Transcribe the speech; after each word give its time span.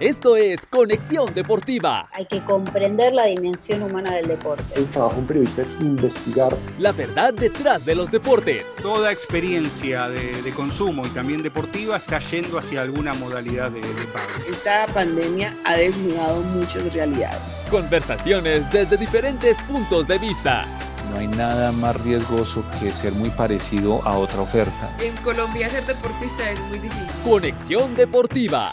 Esto 0.00 0.36
es 0.36 0.66
Conexión 0.66 1.32
Deportiva. 1.34 2.08
Hay 2.14 2.26
que 2.26 2.44
comprender 2.44 3.12
la 3.12 3.26
dimensión 3.26 3.84
humana 3.84 4.16
del 4.16 4.26
deporte. 4.26 4.64
El 4.74 4.88
trabajo 4.88 5.14
de 5.14 5.20
un 5.20 5.26
periodista 5.28 5.62
es 5.62 5.70
investigar. 5.80 6.56
La 6.80 6.90
verdad 6.90 7.32
detrás 7.32 7.84
de 7.84 7.94
los 7.94 8.10
deportes. 8.10 8.74
Toda 8.82 9.12
experiencia 9.12 10.08
de, 10.08 10.42
de 10.42 10.50
consumo 10.50 11.06
y 11.06 11.10
también 11.10 11.44
deportiva 11.44 11.96
está 11.96 12.18
yendo 12.18 12.58
hacia 12.58 12.82
alguna 12.82 13.14
modalidad 13.14 13.70
de, 13.70 13.82
de 13.82 14.04
pago. 14.12 14.26
Esta 14.48 14.86
pandemia 14.92 15.54
ha 15.64 15.76
desnudado 15.76 16.42
muchas 16.42 16.92
realidades. 16.92 17.38
Conversaciones 17.70 18.68
desde 18.72 18.96
diferentes 18.96 19.60
puntos 19.60 20.08
de 20.08 20.18
vista. 20.18 20.66
No 21.12 21.20
hay 21.20 21.28
nada 21.28 21.70
más 21.70 22.02
riesgoso 22.02 22.64
que 22.80 22.90
ser 22.90 23.12
muy 23.12 23.30
parecido 23.30 24.02
a 24.02 24.18
otra 24.18 24.40
oferta. 24.40 24.96
En 25.00 25.14
Colombia 25.18 25.68
ser 25.68 25.84
deportista 25.86 26.50
es 26.50 26.58
muy 26.62 26.80
difícil. 26.80 27.06
Conexión 27.22 27.94
Deportiva. 27.94 28.72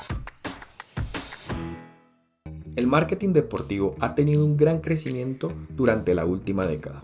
El 2.77 2.87
marketing 2.87 3.33
deportivo 3.33 3.95
ha 3.99 4.15
tenido 4.15 4.45
un 4.45 4.55
gran 4.55 4.79
crecimiento 4.79 5.51
durante 5.75 6.15
la 6.15 6.25
última 6.25 6.65
década. 6.65 7.03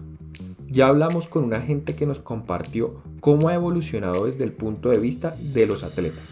Ya 0.69 0.87
hablamos 0.87 1.27
con 1.27 1.43
una 1.43 1.59
gente 1.59 1.93
que 1.93 2.05
nos 2.05 2.19
compartió 2.19 3.01
cómo 3.19 3.49
ha 3.49 3.53
evolucionado 3.53 4.27
desde 4.27 4.45
el 4.45 4.53
punto 4.53 4.89
de 4.89 4.99
vista 4.99 5.35
de 5.41 5.65
los 5.65 5.83
atletas. 5.83 6.31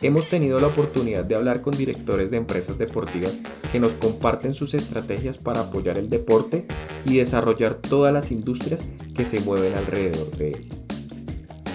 Hemos 0.00 0.28
tenido 0.30 0.60
la 0.60 0.68
oportunidad 0.68 1.24
de 1.24 1.34
hablar 1.34 1.60
con 1.60 1.76
directores 1.76 2.30
de 2.30 2.38
empresas 2.38 2.78
deportivas 2.78 3.40
que 3.70 3.80
nos 3.80 3.94
comparten 3.94 4.54
sus 4.54 4.72
estrategias 4.72 5.36
para 5.36 5.60
apoyar 5.60 5.98
el 5.98 6.08
deporte 6.08 6.66
y 7.04 7.16
desarrollar 7.18 7.74
todas 7.74 8.12
las 8.12 8.30
industrias 8.30 8.82
que 9.14 9.26
se 9.26 9.40
mueven 9.40 9.74
alrededor 9.74 10.30
de 10.36 10.48
él. 10.48 10.73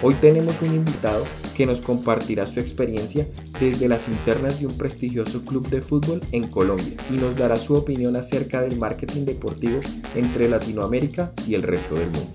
Hoy 0.02 0.14
tenemos 0.14 0.62
un 0.62 0.74
invitado 0.74 1.26
que 1.58 1.66
nos 1.66 1.82
compartirá 1.82 2.46
su 2.46 2.62
experiencia 2.62 3.28
desde 3.60 3.90
las 3.90 4.08
internas 4.08 4.62
de 4.62 4.66
un 4.66 4.78
prestigioso 4.78 5.44
club 5.44 5.68
de 5.68 5.82
fútbol 5.82 6.22
en 6.32 6.50
Colombia 6.50 6.96
y 7.10 7.18
nos 7.18 7.36
dará 7.36 7.58
su 7.58 7.76
opinión 7.76 8.16
acerca 8.16 8.62
del 8.62 8.78
marketing 8.78 9.26
deportivo 9.26 9.82
entre 10.16 10.48
Latinoamérica 10.48 11.34
y 11.46 11.56
el 11.56 11.64
resto 11.64 11.96
del 11.96 12.12
mundo. 12.12 12.32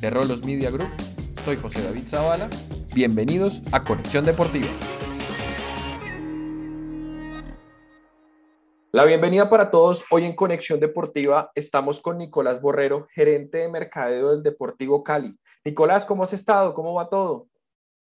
De 0.00 0.10
Rolos 0.10 0.44
Media 0.44 0.72
Group, 0.72 0.90
soy 1.44 1.54
José 1.54 1.80
David 1.84 2.08
Zavala. 2.08 2.50
Bienvenidos 2.92 3.62
a 3.70 3.84
Conexión 3.84 4.24
Deportiva. 4.24 4.66
La 8.90 9.04
bienvenida 9.04 9.48
para 9.48 9.70
todos. 9.70 10.04
Hoy 10.10 10.24
en 10.24 10.34
Conexión 10.34 10.80
Deportiva 10.80 11.52
estamos 11.54 12.00
con 12.00 12.18
Nicolás 12.18 12.60
Borrero, 12.60 13.06
gerente 13.12 13.58
de 13.58 13.68
mercadeo 13.68 14.30
del 14.30 14.42
Deportivo 14.42 15.04
Cali. 15.04 15.38
Nicolás, 15.68 16.06
¿cómo 16.06 16.22
has 16.22 16.32
estado? 16.32 16.72
¿Cómo 16.72 16.94
va 16.94 17.10
todo? 17.10 17.46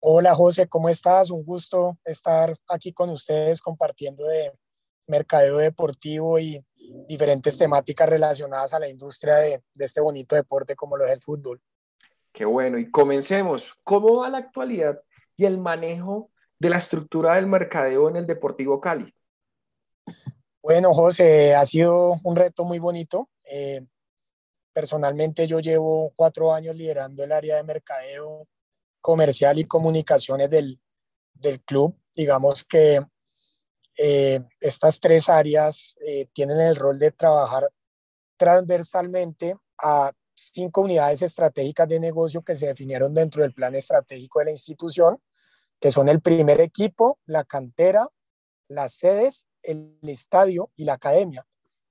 Hola 0.01 0.35
José, 0.35 0.69
¿cómo 0.69 0.91
estás? 0.91 1.31
Un 1.31 1.43
gusto 1.43 1.97
estar 2.05 2.55
aquí 2.69 2.93
con 2.93 3.09
ustedes 3.09 3.63
compartiendo 3.63 4.23
de 4.23 4.53
mercadeo 5.07 5.57
deportivo 5.57 6.39
y 6.39 6.63
diferentes 7.09 7.57
temáticas 7.57 8.07
relacionadas 8.07 8.75
a 8.75 8.79
la 8.79 8.91
industria 8.91 9.37
de, 9.37 9.63
de 9.73 9.85
este 9.87 10.03
bonito 10.03 10.37
deporte 10.37 10.77
como 10.77 10.99
lo 10.99 11.07
es 11.07 11.13
el 11.13 11.23
fútbol. 11.23 11.59
Qué 12.35 12.45
bueno, 12.45 12.77
y 12.77 12.91
comencemos. 12.91 13.75
¿Cómo 13.83 14.21
va 14.21 14.29
la 14.29 14.39
actualidad 14.39 15.01
y 15.35 15.47
el 15.47 15.57
manejo 15.57 16.31
de 16.59 16.69
la 16.69 16.77
estructura 16.77 17.37
del 17.37 17.47
mercadeo 17.47 18.11
en 18.11 18.17
el 18.17 18.27
Deportivo 18.27 18.79
Cali? 18.79 19.11
Bueno, 20.61 20.93
José, 20.93 21.55
ha 21.55 21.65
sido 21.65 22.17
un 22.25 22.37
reto 22.37 22.65
muy 22.65 22.79
bonito. 22.79 23.31
Eh, 23.51 23.87
personalmente 24.79 25.49
yo 25.49 25.59
llevo 25.59 26.13
cuatro 26.15 26.55
años 26.55 26.77
liderando 26.77 27.25
el 27.25 27.33
área 27.33 27.57
de 27.57 27.65
mercadeo 27.65 28.47
comercial 29.01 29.59
y 29.59 29.65
comunicaciones 29.65 30.49
del, 30.49 30.81
del 31.35 31.61
club. 31.63 32.01
Digamos 32.15 32.63
que 32.63 33.05
eh, 33.97 34.41
estas 34.61 35.01
tres 35.01 35.29
áreas 35.29 35.97
eh, 36.07 36.29
tienen 36.33 36.61
el 36.61 36.77
rol 36.77 36.97
de 37.01 37.11
trabajar 37.11 37.69
transversalmente 38.37 39.57
a 39.79 40.13
cinco 40.37 40.83
unidades 40.83 41.23
estratégicas 41.23 41.89
de 41.89 41.99
negocio 41.99 42.43
que 42.43 42.55
se 42.55 42.69
definieron 42.69 43.13
dentro 43.13 43.43
del 43.43 43.55
plan 43.55 43.75
estratégico 43.75 44.39
de 44.39 44.45
la 44.45 44.53
institución, 44.53 45.21
que 45.81 45.91
son 45.91 46.09
el 46.09 46.21
primer 46.21 46.61
equipo, 46.61 47.19
la 47.27 47.43
cantera, 47.43 48.07
las 48.69 48.93
sedes, 48.93 49.49
el 49.61 49.99
estadio 50.03 50.71
y 50.77 50.85
la 50.85 50.93
academia. 50.93 51.45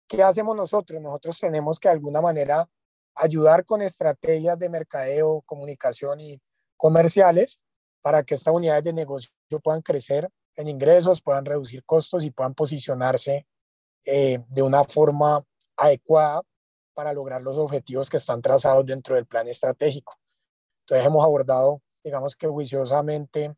¿Qué 0.08 0.24
hacemos 0.24 0.56
nosotros? 0.56 1.02
Nosotros 1.02 1.38
tenemos 1.38 1.82
que 1.82 1.90
de 1.90 1.96
alguna 1.96 2.22
manera 2.22 2.70
ayudar 3.18 3.66
con 3.66 3.82
estrategias 3.82 4.58
de 4.58 4.70
mercadeo, 4.70 5.42
comunicación 5.46 6.22
y 6.22 6.42
comerciales 6.78 7.60
para 8.02 8.24
que 8.24 8.36
estas 8.36 8.54
unidades 8.54 8.84
de 8.84 8.94
negocio 8.94 9.32
puedan 9.64 9.82
crecer 9.82 10.30
en 10.56 10.68
ingresos, 10.68 11.22
puedan 11.22 11.46
reducir 11.46 11.84
costos 11.84 12.24
y 12.24 12.32
puedan 12.32 12.54
posicionarse 12.54 13.48
eh, 14.06 14.40
de 14.50 14.62
una 14.62 14.84
forma 14.84 15.42
adecuada 15.76 16.42
para 16.94 17.14
lograr 17.14 17.42
los 17.44 17.58
objetivos 17.58 18.10
que 18.10 18.18
están 18.18 18.42
trazados 18.42 18.86
dentro 18.86 19.16
del 19.16 19.26
plan 19.26 19.48
estratégico. 19.48 20.16
Entonces 20.82 21.06
hemos 21.06 21.24
abordado, 21.24 21.82
digamos 22.04 22.36
que 22.36 22.48
juiciosamente, 22.48 23.56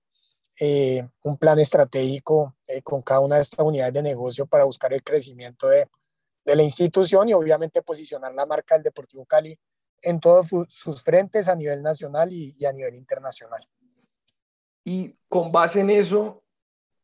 eh, 0.60 1.08
un 1.24 1.38
plan 1.38 1.58
estratégico 1.60 2.54
eh, 2.68 2.82
con 2.82 3.02
cada 3.02 3.22
una 3.22 3.36
de 3.38 3.44
estas 3.44 3.66
unidades 3.66 3.94
de 3.94 4.04
negocio 4.04 4.46
para 4.46 4.66
buscar 4.66 4.92
el 4.92 5.04
crecimiento 5.04 5.68
de, 5.68 5.88
de 6.50 6.56
la 6.56 6.64
institución 6.64 7.30
y 7.30 7.34
obviamente 7.34 7.82
posicionar 7.82 8.34
la 8.34 8.46
marca 8.46 8.76
del 8.76 8.84
Deportivo 8.84 9.26
Cali 9.26 9.58
en 10.02 10.20
todos 10.20 10.50
sus 10.70 11.04
frentes 11.04 11.48
a 11.48 11.56
nivel 11.56 11.84
nacional 11.84 12.32
y, 12.34 12.56
y, 12.58 12.66
a 12.66 12.74
nivel 12.74 12.96
internacional. 12.96 13.68
Y 14.84 15.16
con 15.28 15.52
base 15.52 15.82
en 15.82 15.90
eso, 15.90 16.44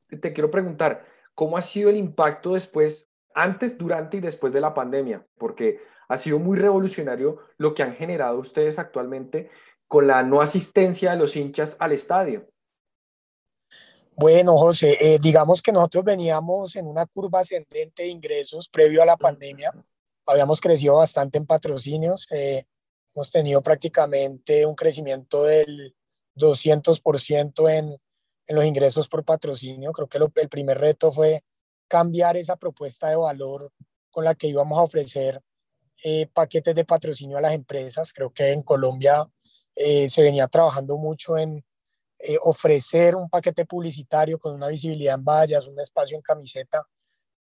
te 0.08 0.34
quiero 0.34 0.50
preguntar, 0.50 1.06
¿cómo 1.36 1.58
ha 1.58 1.62
sido 1.62 1.90
el 1.90 1.98
impacto 1.98 2.54
después, 2.54 3.08
antes, 3.34 3.78
durante 3.78 4.18
y 4.18 4.22
después 4.22 4.54
de 4.54 4.62
la 4.62 4.74
pandemia? 4.74 5.26
Porque 5.38 5.80
ha 6.08 6.18
sido 6.18 6.40
muy 6.40 6.58
revolucionario 6.58 7.40
lo 7.58 7.74
que 7.74 7.84
han 7.84 7.94
generado 7.94 8.40
ustedes 8.40 8.80
actualmente 8.80 9.50
con 9.88 10.08
la 10.08 10.24
no 10.24 10.42
asistencia 10.42 11.12
de 11.12 11.18
los 11.18 11.36
hinchas 11.36 11.76
al 11.80 11.92
estadio. 11.92 12.48
Bueno, 14.18 14.58
José, 14.58 14.98
eh, 15.00 15.20
digamos 15.20 15.62
que 15.62 15.74
nosotros 15.74 16.06
veníamos 16.06 16.76
en 16.78 16.88
una 16.88 17.06
curva 17.06 17.42
ascendente 17.42 18.04
de 18.04 18.08
ingresos 18.08 18.70
previo 18.70 19.02
a 19.02 19.06
la 19.06 19.18
pandemia. 19.18 19.74
Habíamos 20.26 20.62
crecido 20.62 20.96
bastante 20.96 21.38
en 21.38 21.46
patrocinios. 21.46 22.26
Eh, 22.32 22.66
hemos 23.14 23.30
tenido 23.30 23.62
prácticamente 23.62 24.66
un 24.66 24.74
crecimiento 24.74 25.44
del 25.44 25.94
200% 26.38 27.70
en, 27.70 27.98
en 28.48 28.56
los 28.56 28.64
ingresos 28.64 29.10
por 29.10 29.26
patrocinio. 29.26 29.92
Creo 29.92 30.08
que 30.08 30.20
lo, 30.20 30.32
el 30.36 30.48
primer 30.48 30.78
reto 30.78 31.12
fue 31.12 31.44
cambiar 31.90 32.38
esa 32.38 32.56
propuesta 32.56 33.10
de 33.10 33.18
valor 33.18 33.72
con 34.10 34.24
la 34.24 34.34
que 34.34 34.48
íbamos 34.48 34.78
a 34.80 34.84
ofrecer 34.84 35.42
eh, 36.04 36.28
paquetes 36.34 36.74
de 36.74 36.86
patrocinio 36.86 37.38
a 37.38 37.42
las 37.42 37.54
empresas. 37.54 38.14
Creo 38.14 38.32
que 38.32 38.52
en 38.52 38.62
Colombia 38.62 39.30
eh, 39.76 40.08
se 40.08 40.24
venía 40.24 40.48
trabajando 40.48 40.98
mucho 40.98 41.38
en 41.38 41.66
eh, 42.20 42.38
ofrecer 42.42 43.16
un 43.16 43.30
paquete 43.30 43.66
publicitario 43.66 44.40
con 44.40 44.56
una 44.56 44.68
visibilidad 44.68 45.16
en 45.16 45.24
vallas, 45.24 45.68
un 45.68 45.80
espacio 45.80 46.16
en 46.16 46.22
camiseta, 46.22 46.88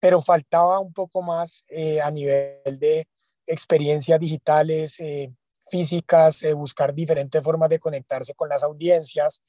pero 0.00 0.20
faltaba 0.20 0.80
un 0.80 0.92
poco 0.92 1.22
más 1.22 1.64
eh, 1.68 2.00
a 2.00 2.10
nivel 2.10 2.78
de 2.78 3.06
experiencias 3.46 4.18
digitales, 4.18 4.98
eh, 5.00 5.32
físicas, 5.68 6.42
buscar 6.54 6.92
diferentes 6.92 7.42
formas 7.42 7.68
de 7.68 7.78
conectarse 7.78 8.34
con 8.34 8.48
las 8.48 8.62
audiencias, 8.62 9.42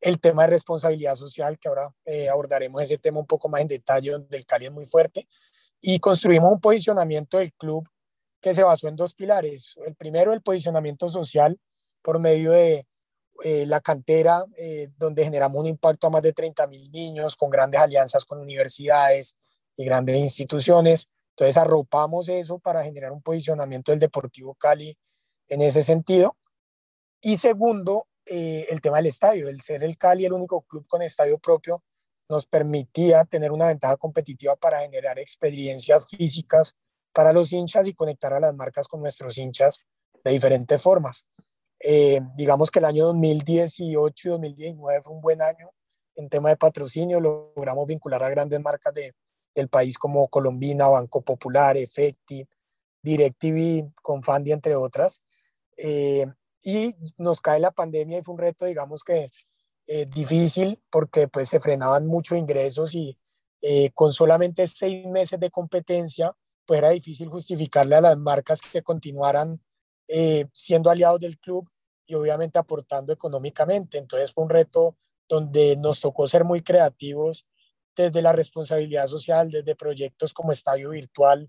el 0.00 0.18
tema 0.18 0.44
de 0.44 0.50
responsabilidad 0.50 1.14
social, 1.16 1.58
que 1.58 1.68
ahora 1.68 1.94
abordaremos 2.32 2.82
ese 2.82 2.96
tema 2.96 3.20
un 3.20 3.26
poco 3.26 3.50
más 3.50 3.60
en 3.60 3.68
detalle, 3.68 4.12
donde 4.12 4.34
el 4.38 4.46
Cali 4.46 4.66
es 4.66 4.72
muy 4.72 4.86
fuerte, 4.86 5.28
y 5.82 5.98
construimos 5.98 6.50
un 6.50 6.60
posicionamiento 6.60 7.36
del 7.36 7.52
club 7.52 7.86
que 8.40 8.54
se 8.54 8.62
basó 8.62 8.88
en 8.88 8.96
dos 8.96 9.12
pilares. 9.12 9.74
El 9.84 9.94
primero, 9.94 10.32
el 10.32 10.40
posicionamiento 10.40 11.10
social 11.10 11.60
por 12.02 12.18
medio 12.18 12.52
de 12.52 12.86
eh, 13.44 13.66
la 13.66 13.80
cantera, 13.80 14.44
eh, 14.56 14.88
donde 14.98 15.24
generamos 15.24 15.60
un 15.60 15.66
impacto 15.66 16.06
a 16.06 16.10
más 16.10 16.22
de 16.22 16.32
30 16.32 16.66
mil 16.66 16.90
niños 16.90 17.36
con 17.36 17.50
grandes 17.50 17.80
alianzas 17.80 18.24
con 18.24 18.40
universidades 18.40 19.36
y 19.76 19.84
grandes 19.84 20.16
instituciones. 20.16 21.08
Entonces 21.30 21.56
arropamos 21.56 22.28
eso 22.28 22.58
para 22.58 22.82
generar 22.84 23.12
un 23.12 23.22
posicionamiento 23.22 23.92
del 23.92 23.98
Deportivo 23.98 24.54
Cali 24.54 24.96
en 25.48 25.62
ese 25.62 25.82
sentido. 25.82 26.36
Y 27.22 27.38
segundo, 27.38 28.06
eh, 28.26 28.66
el 28.70 28.80
tema 28.80 28.98
del 28.98 29.06
estadio. 29.06 29.48
El 29.48 29.60
ser 29.60 29.82
el 29.82 29.98
Cali 29.98 30.24
el 30.24 30.32
único 30.32 30.62
club 30.62 30.86
con 30.86 31.02
estadio 31.02 31.38
propio 31.38 31.82
nos 32.28 32.46
permitía 32.46 33.24
tener 33.24 33.50
una 33.50 33.66
ventaja 33.66 33.96
competitiva 33.96 34.54
para 34.54 34.80
generar 34.80 35.18
experiencias 35.18 36.06
físicas 36.08 36.74
para 37.12 37.32
los 37.32 37.52
hinchas 37.52 37.88
y 37.88 37.94
conectar 37.94 38.32
a 38.32 38.40
las 38.40 38.54
marcas 38.54 38.86
con 38.86 39.00
nuestros 39.00 39.36
hinchas 39.36 39.80
de 40.22 40.30
diferentes 40.30 40.80
formas. 40.80 41.24
Eh, 41.80 42.20
digamos 42.36 42.70
que 42.70 42.78
el 42.78 42.84
año 42.84 43.06
2018 43.06 44.28
y 44.28 44.30
2019 44.30 45.02
fue 45.02 45.14
un 45.14 45.22
buen 45.22 45.40
año 45.40 45.70
en 46.14 46.28
tema 46.28 46.50
de 46.50 46.56
patrocinio, 46.56 47.20
logramos 47.20 47.86
vincular 47.86 48.22
a 48.22 48.28
grandes 48.28 48.60
marcas 48.60 48.92
de, 48.92 49.14
del 49.54 49.68
país 49.68 49.96
como 49.96 50.28
Colombina, 50.28 50.88
Banco 50.88 51.22
Popular, 51.22 51.78
Efecti, 51.78 52.46
DirecTV, 53.02 53.94
Confandi, 54.02 54.52
entre 54.52 54.76
otras. 54.76 55.22
Eh, 55.78 56.26
y 56.62 56.94
nos 57.16 57.40
cae 57.40 57.58
la 57.58 57.70
pandemia 57.70 58.18
y 58.18 58.22
fue 58.22 58.34
un 58.34 58.40
reto, 58.40 58.66
digamos 58.66 59.02
que 59.02 59.30
difícil 60.14 60.80
porque 60.88 61.26
pues 61.26 61.48
se 61.48 61.58
frenaban 61.58 62.06
muchos 62.06 62.38
ingresos 62.38 62.94
y 62.94 63.18
con 63.92 64.12
solamente 64.12 64.68
seis 64.68 65.04
meses 65.06 65.40
de 65.40 65.50
competencia, 65.50 66.32
pues 66.64 66.78
era 66.78 66.90
difícil 66.90 67.28
justificarle 67.28 67.96
a 67.96 68.00
las 68.00 68.16
marcas 68.16 68.60
que 68.60 68.82
continuaran 68.82 69.60
siendo 70.52 70.90
aliados 70.90 71.20
del 71.20 71.38
club 71.38 71.70
y 72.06 72.14
obviamente 72.14 72.58
aportando 72.58 73.12
económicamente. 73.12 73.98
Entonces 73.98 74.32
fue 74.32 74.44
un 74.44 74.50
reto 74.50 74.96
donde 75.28 75.76
nos 75.76 76.00
tocó 76.00 76.26
ser 76.26 76.44
muy 76.44 76.60
creativos 76.60 77.46
desde 77.96 78.22
la 78.22 78.32
responsabilidad 78.32 79.06
social, 79.06 79.50
desde 79.50 79.76
proyectos 79.76 80.32
como 80.32 80.52
Estadio 80.52 80.90
Virtual, 80.90 81.48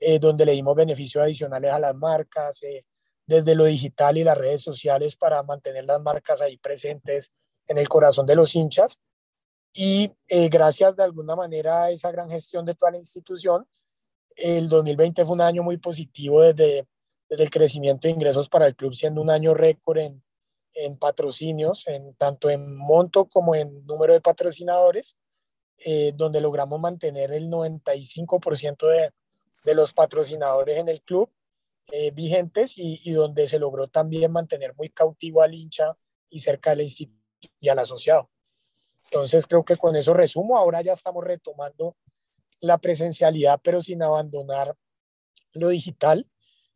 eh, 0.00 0.18
donde 0.18 0.44
le 0.44 0.52
dimos 0.52 0.74
beneficios 0.74 1.22
adicionales 1.22 1.70
a 1.72 1.78
las 1.78 1.94
marcas, 1.94 2.62
eh, 2.62 2.84
desde 3.26 3.54
lo 3.54 3.64
digital 3.64 4.18
y 4.18 4.24
las 4.24 4.36
redes 4.36 4.62
sociales 4.62 5.14
para 5.14 5.42
mantener 5.42 5.84
las 5.84 6.00
marcas 6.00 6.40
ahí 6.40 6.56
presentes 6.56 7.30
en 7.68 7.78
el 7.78 7.88
corazón 7.88 8.26
de 8.26 8.34
los 8.34 8.54
hinchas. 8.56 8.98
Y 9.72 10.12
eh, 10.28 10.48
gracias 10.48 10.96
de 10.96 11.04
alguna 11.04 11.36
manera 11.36 11.84
a 11.84 11.90
esa 11.90 12.10
gran 12.10 12.28
gestión 12.28 12.64
de 12.64 12.74
toda 12.74 12.90
la 12.90 12.98
institución, 12.98 13.66
el 14.34 14.68
2020 14.68 15.24
fue 15.24 15.34
un 15.34 15.40
año 15.40 15.62
muy 15.62 15.76
positivo 15.76 16.40
desde 16.40 16.86
desde 17.30 17.44
el 17.44 17.50
crecimiento 17.50 18.08
de 18.08 18.12
ingresos 18.12 18.48
para 18.48 18.66
el 18.66 18.76
club, 18.76 18.92
siendo 18.94 19.22
un 19.22 19.30
año 19.30 19.54
récord 19.54 19.98
en, 19.98 20.22
en 20.74 20.98
patrocinios, 20.98 21.86
en, 21.86 22.14
tanto 22.14 22.50
en 22.50 22.76
monto 22.76 23.26
como 23.26 23.54
en 23.54 23.86
número 23.86 24.12
de 24.12 24.20
patrocinadores, 24.20 25.16
eh, 25.78 26.12
donde 26.14 26.40
logramos 26.40 26.78
mantener 26.80 27.32
el 27.32 27.48
95% 27.48 28.86
de, 28.86 29.12
de, 29.64 29.74
los 29.74 29.94
patrocinadores 29.94 30.76
en 30.76 30.88
el 30.88 31.00
club 31.02 31.30
eh, 31.92 32.10
vigentes 32.10 32.76
y, 32.76 33.00
y, 33.04 33.12
donde 33.12 33.48
se 33.48 33.58
logró 33.58 33.86
también 33.86 34.30
mantener 34.30 34.74
muy 34.76 34.90
cautivo 34.90 35.40
al 35.40 35.54
hincha 35.54 35.96
y 36.28 36.40
cerca 36.40 36.70
del 36.70 36.82
instituto 36.82 37.18
y 37.60 37.68
al 37.68 37.78
asociado. 37.78 38.28
Entonces 39.04 39.46
creo 39.46 39.64
que 39.64 39.76
con 39.76 39.96
eso 39.96 40.14
resumo, 40.14 40.58
ahora 40.58 40.82
ya 40.82 40.92
estamos 40.92 41.24
retomando 41.24 41.96
la 42.60 42.78
presencialidad, 42.78 43.60
pero 43.62 43.80
sin 43.80 44.02
abandonar 44.02 44.76
lo 45.52 45.68
digital. 45.68 46.29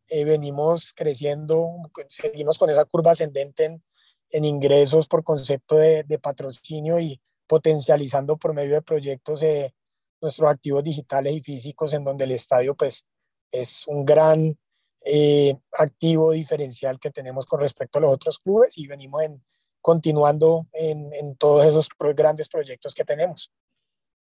Eh, 0.09 0.25
venimos 0.25 0.93
creciendo, 0.95 1.67
seguimos 2.09 2.59
con 2.59 2.69
esa 2.71 2.85
curva 2.85 3.13
ascendente 3.13 3.65
en, 3.65 3.83
en 4.31 4.45
ingresos 4.45 5.09
por 5.09 5.25
concepto 5.25 5.77
de, 5.77 6.05
de, 6.05 6.19
patrocinio 6.19 6.99
y 7.01 7.21
potencializando 7.47 8.37
por 8.37 8.53
medio 8.53 8.75
de 8.75 8.83
proyectos 8.83 9.43
eh, 9.43 9.75
nuestros 10.21 10.51
activos 10.51 10.85
digitales 10.85 11.35
y 11.35 11.41
físicos 11.41 11.93
en 11.95 12.05
donde 12.05 12.25
el 12.25 12.33
estadio 12.33 12.75
pues 12.75 13.05
es 13.51 13.87
un 13.87 14.05
gran 14.05 14.59
eh, 15.07 15.57
activo 15.79 16.33
diferencial 16.33 16.99
que 16.99 17.11
tenemos 17.11 17.47
con 17.47 17.61
respecto 17.61 17.99
a 17.99 18.03
los 18.03 18.13
otros 18.13 18.39
clubes 18.39 18.77
y 18.77 18.87
venimos 18.87 19.23
en, 19.23 19.43
continuando 19.81 20.67
en, 20.73 21.13
en 21.13 21.37
todos 21.37 21.67
esos 21.67 21.89
grandes 22.15 22.49
proyectos 22.49 22.95
que 22.95 23.05
tenemos. 23.05 23.53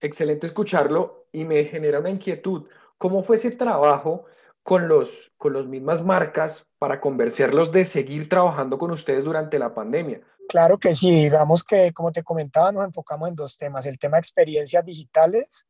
Excelente 0.01 0.47
escucharlo 0.47 1.29
y 1.33 1.45
me 1.45 1.65
genera 1.65 2.01
una 2.01 2.11
inquietud. 2.11 2.69
¿Cómo 2.99 3.23
fue 3.23 3.37
ese 3.37 3.53
trabajo 3.53 4.27
con 4.65 4.89
los, 4.89 5.31
con 5.37 5.53
las 5.53 5.67
mismas 5.67 6.03
marcas 6.03 6.65
para 6.79 7.01
convencerlos 7.01 7.71
de 7.71 7.85
seguir 7.85 8.29
trabajando 8.29 8.79
con 8.79 8.91
ustedes 8.91 9.25
durante 9.25 9.59
la 9.59 9.75
pandemia? 9.75 10.23
Claro 10.49 10.79
que 10.79 10.95
sí, 10.95 11.11
digamos 11.11 11.63
que 11.63 11.93
como 11.93 12.11
te 12.11 12.23
comentaba, 12.23 12.73
nos 12.73 12.85
enfocamos 12.85 13.29
en 13.29 13.37
dos 13.37 13.57
temas, 13.57 13.87
el 13.87 13.99
tema 13.99 14.17
de 14.17 14.21
experiencias 14.21 14.85
digitales 14.85 15.67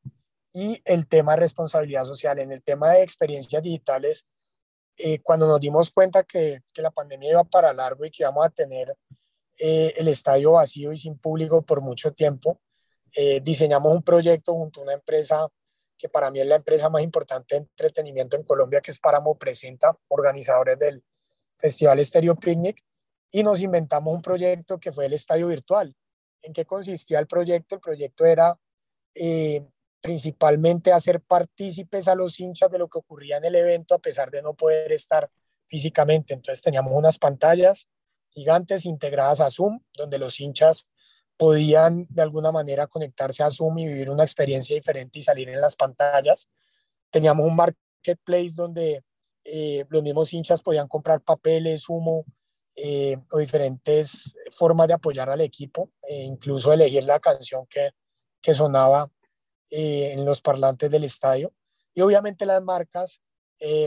y 0.52 0.80
el 0.84 1.06
tema 1.08 1.32
de 1.32 1.40
responsabilidad 1.40 2.04
social. 2.04 2.38
En 2.38 2.52
el 2.52 2.62
tema 2.62 2.90
de 2.90 3.02
experiencias 3.02 3.62
digitales, 3.62 4.26
eh, 4.96 5.18
cuando 5.20 5.48
nos 5.48 5.60
dimos 5.60 5.90
cuenta 5.90 6.22
que, 6.22 6.60
que, 6.72 6.80
la 6.80 6.92
pandemia 6.92 7.32
iba 7.32 7.44
para 7.44 7.72
largo 7.72 8.04
y 8.04 8.10
que 8.10 8.22
íbamos 8.22 8.46
a 8.46 8.50
tener 8.50 8.96
eh, 9.58 9.92
el 9.96 10.06
estadio 10.06 10.52
vacío 10.52 10.92
y 10.92 10.96
sin 10.96 11.18
público 11.18 11.62
por 11.62 11.80
mucho 11.80 12.12
tiempo, 12.12 12.60
eh, 13.16 13.40
diseñamos 13.40 13.92
un 13.92 14.02
proyecto 14.02 14.54
junto 14.54 14.80
a 14.80 14.84
una 14.84 14.92
empresa 14.94 15.48
que 15.96 16.08
para 16.08 16.30
mí 16.30 16.40
es 16.40 16.46
la 16.46 16.56
empresa 16.56 16.88
más 16.90 17.02
importante 17.02 17.54
de 17.54 17.60
entretenimiento 17.62 18.36
en 18.36 18.42
Colombia, 18.42 18.80
que 18.80 18.90
es 18.90 18.98
Páramo 18.98 19.36
Presenta, 19.36 19.96
organizadores 20.08 20.78
del 20.78 21.02
Festival 21.58 22.04
Stereo 22.04 22.36
Picnic, 22.36 22.82
y 23.30 23.42
nos 23.42 23.60
inventamos 23.60 24.14
un 24.14 24.22
proyecto 24.22 24.78
que 24.78 24.92
fue 24.92 25.06
el 25.06 25.12
Estadio 25.12 25.48
Virtual. 25.48 25.94
¿En 26.42 26.52
qué 26.52 26.64
consistía 26.64 27.18
el 27.18 27.26
proyecto? 27.26 27.76
El 27.76 27.80
proyecto 27.80 28.24
era 28.24 28.58
eh, 29.14 29.66
principalmente 30.00 30.92
hacer 30.92 31.20
partícipes 31.20 32.08
a 32.08 32.14
los 32.14 32.38
hinchas 32.38 32.70
de 32.70 32.78
lo 32.78 32.88
que 32.88 32.98
ocurría 32.98 33.38
en 33.38 33.46
el 33.46 33.56
evento, 33.56 33.94
a 33.94 33.98
pesar 33.98 34.30
de 34.30 34.42
no 34.42 34.54
poder 34.54 34.92
estar 34.92 35.30
físicamente. 35.66 36.34
Entonces 36.34 36.62
teníamos 36.62 36.92
unas 36.92 37.18
pantallas 37.18 37.88
gigantes 38.30 38.84
integradas 38.84 39.40
a 39.40 39.50
Zoom, 39.50 39.80
donde 39.94 40.18
los 40.18 40.40
hinchas 40.40 40.88
podían 41.36 42.06
de 42.10 42.22
alguna 42.22 42.52
manera 42.52 42.86
conectarse 42.86 43.42
a 43.42 43.50
Zoom 43.50 43.78
y 43.78 43.86
vivir 43.86 44.10
una 44.10 44.22
experiencia 44.22 44.74
diferente 44.76 45.18
y 45.18 45.22
salir 45.22 45.48
en 45.48 45.60
las 45.60 45.76
pantallas. 45.76 46.48
Teníamos 47.10 47.46
un 47.46 47.56
marketplace 47.56 48.52
donde 48.54 49.02
eh, 49.44 49.84
los 49.88 50.02
mismos 50.02 50.32
hinchas 50.32 50.62
podían 50.62 50.88
comprar 50.88 51.20
papeles, 51.20 51.88
humo 51.88 52.24
eh, 52.76 53.16
o 53.30 53.38
diferentes 53.38 54.36
formas 54.52 54.88
de 54.88 54.94
apoyar 54.94 55.30
al 55.30 55.40
equipo, 55.40 55.90
e 56.02 56.22
incluso 56.22 56.72
elegir 56.72 57.04
la 57.04 57.20
canción 57.20 57.66
que, 57.66 57.90
que 58.40 58.54
sonaba 58.54 59.10
eh, 59.70 60.12
en 60.12 60.24
los 60.24 60.40
parlantes 60.40 60.90
del 60.90 61.04
estadio. 61.04 61.52
Y 61.94 62.00
obviamente 62.00 62.46
las 62.46 62.62
marcas 62.62 63.20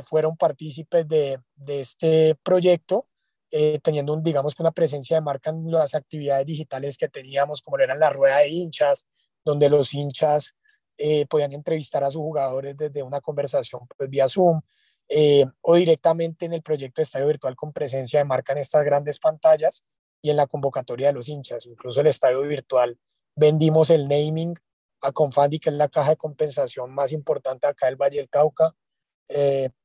fueron 0.06 0.36
partícipes 0.38 1.08
de, 1.08 1.40
de 1.56 1.82
este 1.82 2.36
proyecto 2.42 3.06
eh, 3.50 3.80
teniendo, 3.82 4.14
un, 4.14 4.22
digamos, 4.24 4.60
una 4.60 4.72
presencia 4.72 5.16
de 5.16 5.22
marca 5.22 5.52
en 5.52 5.72
las 5.72 5.96
actividades 5.96 6.46
digitales 6.46 6.98
que 6.98 7.08
teníamos, 7.08 7.62
como 7.62 7.80
eran 7.80 7.98
la 7.98 8.10
rueda 8.10 8.40
de 8.40 8.50
hinchas, 8.50 9.08
donde 9.46 9.70
los 9.70 9.94
hinchas 9.94 10.54
eh, 10.98 11.26
podían 11.28 11.54
entrevistar 11.54 12.04
a 12.04 12.12
sus 12.12 12.22
jugadores 12.22 12.76
desde 12.76 13.04
una 13.04 13.22
conversación 13.22 13.88
pues, 13.96 14.10
vía 14.10 14.28
Zoom, 14.28 14.60
eh, 15.08 15.46
o 15.62 15.76
directamente 15.76 16.46
en 16.46 16.54
el 16.54 16.62
proyecto 16.62 17.00
de 17.00 17.04
estadio 17.04 17.28
virtual 17.28 17.56
con 17.56 17.72
presencia 17.72 18.20
de 18.20 18.26
marca 18.26 18.52
en 18.52 18.60
estas 18.60 18.84
grandes 18.84 19.18
pantallas 19.18 19.86
y 20.22 20.30
en 20.30 20.36
la 20.36 20.48
convocatoria 20.48 21.08
de 21.08 21.14
los 21.14 21.30
hinchas. 21.30 21.66
Incluso 21.66 22.02
el 22.02 22.08
estadio 22.08 22.42
virtual 22.42 23.00
vendimos 23.34 23.90
el 23.90 24.10
naming 24.10 24.56
a 25.02 25.14
Confandi, 25.14 25.60
que 25.60 25.70
es 25.70 25.76
la 25.76 25.88
caja 25.88 26.10
de 26.10 26.18
compensación 26.18 26.94
más 26.94 27.14
importante 27.14 27.66
acá 27.66 27.86
del 27.86 27.96
Valle 27.96 28.18
del 28.18 28.30
Cauca. 28.30 28.76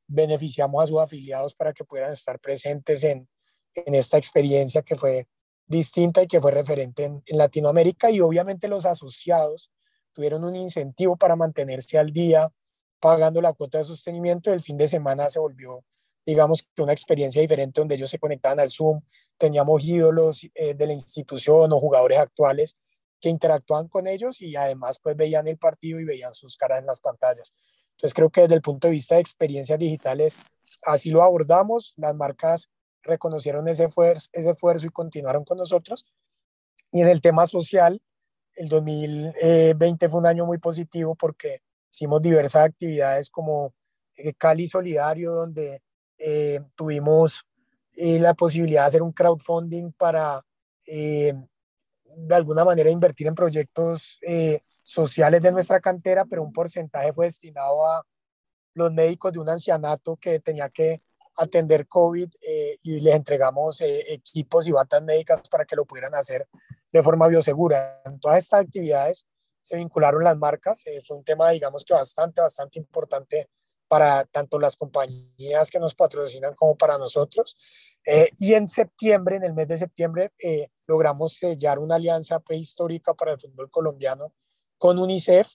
beneficiamos 0.09 0.83
a 0.83 0.87
sus 0.89 1.01
afiliados 1.01 1.55
para 1.55 1.73
que 1.73 1.85
puedan 1.85 2.13
estar 2.13 2.41
presentes 2.41 3.05
en, 3.05 3.29
en 3.75 3.95
esta 3.95 4.17
experiencia 4.17 4.83
que 4.83 4.97
fue 4.97 5.27
distinta 5.67 6.23
y 6.23 6.27
que 6.27 6.41
fue 6.41 6.53
referente 6.53 7.05
en, 7.05 7.23
Latinoamérica 7.27 8.11
y 8.11 8.21
obviamente 8.21 8.69
los 8.69 8.87
asociados 8.87 9.71
tuvieron 10.13 10.45
un 10.45 10.57
incentivo 10.57 11.17
para 11.17 11.37
mantenerse 11.37 11.99
al 11.99 12.13
día 12.13 12.53
pagando 13.01 13.41
la 13.41 13.53
cuota 13.53 13.79
de 13.79 13.85
sostenimiento. 13.85 14.53
El 14.53 14.61
fin 14.61 14.77
de 14.77 14.87
semana 14.87 15.31
se 15.31 15.39
volvió, 15.39 15.85
digamos, 16.27 16.67
una 16.77 16.93
experiencia 16.93 17.41
diferente 17.41 17.81
donde 17.81 17.95
ellos 17.95 18.11
se 18.11 18.19
conectaban 18.19 18.61
al 18.61 18.71
Zoom, 18.71 19.01
teníamos 19.39 19.85
ídolos 19.85 20.47
eh, 20.55 20.75
de 20.75 20.87
la 20.87 20.93
institución 20.93 21.73
o 21.73 21.81
jugadores 21.81 22.19
actuales 22.19 22.79
que 23.21 23.29
interactuaban 23.29 23.89
con 23.89 24.07
ellos 24.07 24.41
y 24.41 24.57
además 24.57 24.99
pues 25.03 25.17
veían 25.17 25.47
el 25.47 25.57
partido 25.57 26.01
y 26.01 26.05
veían 26.05 26.35
sus 26.35 26.57
caras 26.57 26.81
en 26.81 26.87
las 26.87 27.01
pantallas. 27.01 27.55
Entonces 27.93 28.15
creo 28.15 28.31
que 28.31 28.43
desde 28.43 28.57
el 28.57 28.63
punto 28.63 28.89
de 28.89 28.93
vista 28.93 29.15
de 29.15 29.21
experiencias 29.21 29.79
digitales, 29.79 30.39
así 30.83 31.11
lo 31.11 31.23
abordamos. 31.23 31.95
Las 31.97 32.15
marcas 32.15 32.69
reconocieron 33.03 33.69
ese 33.69 33.85
esfuerzo, 33.85 34.29
ese 34.33 34.51
esfuerzo 34.51 34.87
y 34.87 34.91
continuaron 34.91 35.45
con 35.45 35.59
nosotros. 35.59 36.07
Y 36.91 37.01
en 37.01 37.09
el 37.09 37.21
tema 37.21 37.47
social, 37.47 38.01
el 38.55 38.69
2020 38.69 40.09
fue 40.09 40.21
un 40.21 40.27
año 40.27 40.47
muy 40.47 40.59
positivo 40.59 41.15
porque 41.15 41.63
hicimos 41.91 42.23
diversas 42.23 42.67
actividades 42.67 43.31
como 43.31 43.75
eh, 44.17 44.35
Cali 44.35 44.67
Solidario, 44.67 45.33
donde 45.33 45.83
eh, 46.19 46.61
tuvimos 46.77 47.47
eh, 47.95 48.19
la 48.19 48.35
posibilidad 48.35 48.83
de 48.83 48.87
hacer 48.87 49.03
un 49.03 49.13
crowdfunding 49.13 49.93
para 49.93 50.45
de 50.85 52.35
alguna 52.35 52.65
manera 52.65 52.91
invertir 52.91 53.27
en 53.29 53.35
proyectos 53.35 54.19
sociales 54.83 55.41
de 55.41 55.53
nuestra 55.53 55.81
cantera, 55.81 56.25
pero 56.25 56.43
un 56.43 56.53
porcentaje 56.53 57.13
fue 57.13 57.27
destinado 57.27 57.87
a 57.87 58.05
los 58.75 58.93
médicos 58.93 59.33
de 59.33 59.39
un 59.39 59.49
ancianato 59.49 60.17
que 60.17 60.41
tenía 60.41 60.69
que 60.69 61.01
atender 61.37 61.87
COVID 61.87 62.31
eh, 62.41 62.79
y 62.83 63.01
les 63.01 63.15
entregamos 63.15 63.81
eh, 63.81 64.13
equipos 64.13 64.67
y 64.67 64.73
batas 64.73 65.03
médicas 65.03 65.41
para 65.49 65.65
que 65.65 65.77
lo 65.77 65.85
pudieran 65.85 66.15
hacer 66.15 66.47
de 66.93 67.03
forma 67.03 67.29
biosegura. 67.29 68.03
En 68.05 68.21
todas 68.21 68.39
estas 68.39 68.61
actividades 68.61 69.27
se 69.61 69.77
vincularon 69.77 70.25
las 70.25 70.37
marcas, 70.37 70.87
eh, 70.87 71.01
fue 71.03 71.17
un 71.17 71.25
tema, 71.25 71.51
digamos 71.51 71.85
que 71.85 71.95
bastante, 71.95 72.41
bastante 72.41 72.79
importante 72.79 73.49
para 73.89 74.25
tanto 74.25 74.59
las 74.59 74.77
compañías 74.77 75.71
que 75.71 75.79
nos 75.79 75.95
patrocinan 75.95 76.55
como 76.55 76.77
para 76.77 76.97
nosotros. 76.97 77.57
y 78.39 78.55
en 78.55 78.67
septiembre, 78.67 79.37
en 79.37 79.45
el 79.45 79.53
mes 79.53 79.69
de 79.69 79.77
septiembre, 79.77 80.33
logramos 80.87 81.35
sellar 81.35 81.79
una 81.79 81.97
alianza 81.97 82.41
prehistórica 82.41 83.13
para 83.13 83.33
el 83.33 83.39
fútbol 83.39 83.69
colombiano 83.69 84.33
con 84.79 84.99
UNICEF 84.99 85.47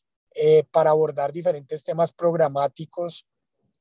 para 0.72 0.92
abordar 0.92 1.34
diferentes 1.34 1.84
temas 1.84 2.12
programáticos 2.12 3.26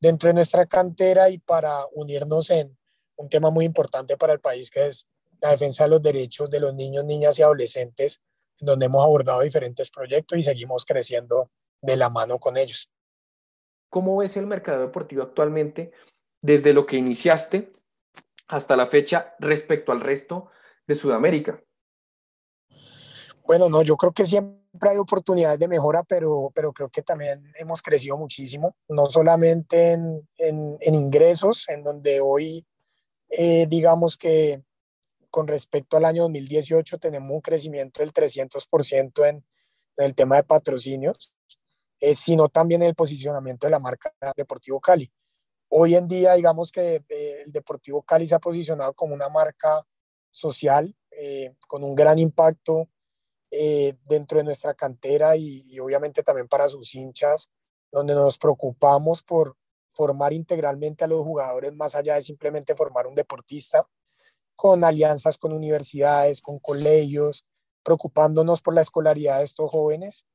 dentro 0.01 0.29
de 0.29 0.35
nuestra 0.35 0.67
cantera 0.67 1.31
y 1.31 1.39
para 1.39 1.87
unirnos 1.93 2.51
en 2.51 2.77
un 3.17 3.29
tema 3.29 3.51
muy 3.51 3.65
importante 3.65 4.17
para 4.17 4.33
el 4.33 4.41
país 4.41 4.71
que 4.71 4.87
es 4.87 5.09
la 5.41 5.51
defensa 5.51 5.85
de 5.85 5.91
los 5.91 6.03
derechos 6.03 6.51
de 6.51 6.61
los 6.61 6.75
niños, 6.75 7.05
niñas 7.05 7.39
y 7.39 7.43
adolescentes, 7.43 8.21
en 8.61 8.67
donde 8.67 8.87
hemos 8.87 9.05
abordado 9.05 9.41
diferentes 9.41 9.91
proyectos 9.91 10.39
y 10.39 10.43
seguimos 10.43 10.85
creciendo 10.85 11.51
de 11.81 11.97
la 11.97 12.09
mano 12.09 12.39
con 12.39 12.57
ellos. 12.57 12.91
¿Cómo 13.91 14.17
ves 14.17 14.37
el 14.37 14.47
mercado 14.47 14.81
deportivo 14.81 15.23
actualmente 15.23 15.93
desde 16.41 16.73
lo 16.73 16.87
que 16.87 16.97
iniciaste 16.97 17.73
hasta 18.49 18.77
la 18.77 18.87
fecha 18.87 19.35
respecto 19.39 19.93
al 19.93 20.01
resto 20.01 20.51
de 20.87 20.95
Sudamérica? 20.95 21.63
Bueno, 23.47 23.69
no, 23.69 23.83
yo 23.83 23.97
creo 23.97 24.13
que 24.13 24.27
siempre 24.27 24.91
hay 24.91 24.97
oportunidades 24.97 25.61
de 25.61 25.69
mejora, 25.69 26.03
pero, 26.03 26.51
pero 26.53 26.73
creo 26.73 26.89
que 26.89 27.03
también 27.03 27.45
hemos 27.61 27.81
crecido 27.81 28.17
muchísimo, 28.17 28.77
no 28.89 29.07
solamente 29.07 29.93
en, 29.93 30.29
en, 30.37 30.95
ingresos, 30.95 31.69
en 31.69 31.85
donde 31.85 32.21
hoy 32.21 32.67
eh, 33.31 33.67
digamos 33.69 34.17
que 34.17 34.63
con 35.31 35.47
respecto 35.47 35.97
al 35.97 36.07
año 36.07 36.25
2018 36.25 36.99
tenemos 36.99 37.31
un 37.31 37.41
crecimiento 37.41 38.01
del 38.01 38.13
300% 38.13 39.29
en, 39.29 39.37
en, 39.37 39.45
el 40.05 40.15
tema 40.17 40.37
de 40.37 40.43
patrocinios, 40.43 41.33
eh, 42.01 42.17
sino 42.17 42.49
también 42.49 42.83
en 42.83 42.89
el 42.89 42.95
posicionamiento 42.97 43.69
de 43.69 43.71
la 43.71 43.79
marca 43.79 44.13
Deportivo 44.37 44.81
Cali. 44.81 45.13
Hoy 45.69 45.95
en 45.95 46.09
día, 46.09 46.35
digamos 46.35 46.73
que 46.73 47.05
eh, 47.09 47.43
el 47.47 47.53
Deportivo 47.53 48.03
Cali 48.03 48.27
se 48.27 48.35
ha 48.35 48.41
posicionado 48.41 48.93
como 48.95 49.15
una 49.15 49.29
marca 49.29 49.87
social 50.31 50.95
con 51.67 51.83
un 51.83 51.95
gran 51.95 52.19
impacto 52.19 52.91
eh, 53.51 53.97
dentro 54.09 54.39
de 54.39 54.45
nuestra 54.45 54.75
cantera 54.75 55.37
y, 55.37 55.79
obviamente 55.79 56.23
también 56.23 56.49
para 56.49 56.69
sus 56.69 56.95
hinchas, 56.95 57.51
donde 57.93 58.15
nos 58.15 58.39
preocupamos 58.39 59.23
por 59.23 59.57
formar 59.93 60.33
integralmente 60.33 61.05
a 61.05 61.07
los 61.07 61.23
jugadores 61.23 61.73
más 61.73 61.95
allá 61.95 62.17
de 62.17 62.23
simplemente 62.23 62.75
formar 62.75 63.07
un 63.07 63.15
deportista, 63.15 63.87
con 64.55 64.85
alianzas 64.85 65.39
con 65.39 65.53
universidades, 65.53 66.41
con 66.41 66.59
colegios, 66.59 67.47
preocupándonos 67.83 68.61
por 68.63 68.75
la 68.75 68.81
escolaridad 68.81 69.39
de 69.39 69.45
estos 69.45 69.71
jóvenes. 69.71 70.27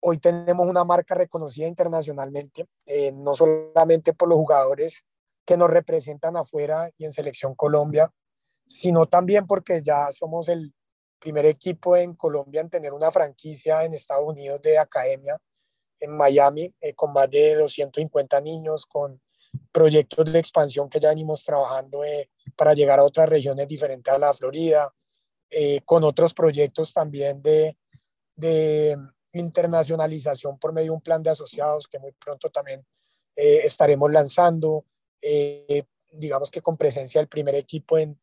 Hoy 0.00 0.18
tenemos 0.18 0.68
una 0.68 0.84
marca 0.84 1.14
reconocida 1.14 1.66
internacionalmente, 1.66 2.66
eh, 2.86 3.10
no 3.12 3.34
solamente 3.34 4.12
por 4.12 4.28
los 4.28 4.36
jugadores 4.36 5.04
que 5.44 5.56
nos 5.56 5.70
representan 5.70 6.36
afuera 6.36 6.90
y 6.96 7.04
en 7.04 7.12
Selección 7.12 7.54
Colombia, 7.54 8.10
sino 8.66 9.06
también 9.06 9.46
porque 9.46 9.82
ya 9.82 10.10
somos 10.12 10.48
el, 10.48 10.72
primer 11.24 11.46
equipo 11.46 11.96
en 11.96 12.14
Colombia 12.14 12.60
en 12.60 12.68
tener 12.68 12.92
una 12.92 13.10
franquicia 13.10 13.82
en 13.82 13.94
Estados 13.94 14.24
Unidos 14.26 14.60
de 14.60 14.76
academia 14.76 15.38
en 15.98 16.14
Miami, 16.14 16.74
eh, 16.82 16.92
con 16.92 17.14
más 17.14 17.30
de 17.30 17.54
250 17.54 18.42
niños, 18.42 18.84
con 18.84 19.18
proyectos 19.72 20.30
de 20.30 20.38
expansión 20.38 20.90
que 20.90 21.00
ya 21.00 21.08
venimos 21.08 21.42
trabajando 21.42 22.04
eh, 22.04 22.28
para 22.56 22.74
llegar 22.74 22.98
a 22.98 23.04
otras 23.04 23.26
regiones 23.26 23.66
diferentes 23.66 24.12
a 24.12 24.18
la 24.18 24.34
Florida, 24.34 24.92
eh, 25.48 25.80
con 25.86 26.04
otros 26.04 26.34
proyectos 26.34 26.92
también 26.92 27.40
de, 27.40 27.78
de 28.36 28.98
internacionalización 29.32 30.58
por 30.58 30.74
medio 30.74 30.92
de 30.92 30.96
un 30.96 31.00
plan 31.00 31.22
de 31.22 31.30
asociados 31.30 31.88
que 31.88 31.98
muy 31.98 32.12
pronto 32.12 32.50
también 32.50 32.84
estaremos 33.36 34.12
lanzando, 34.12 34.84
digamos 36.12 36.48
que 36.52 36.62
con 36.62 36.76
presencia 36.76 37.20
del 37.20 37.26
primer 37.26 37.56
equipo 37.56 37.98
en 37.98 38.16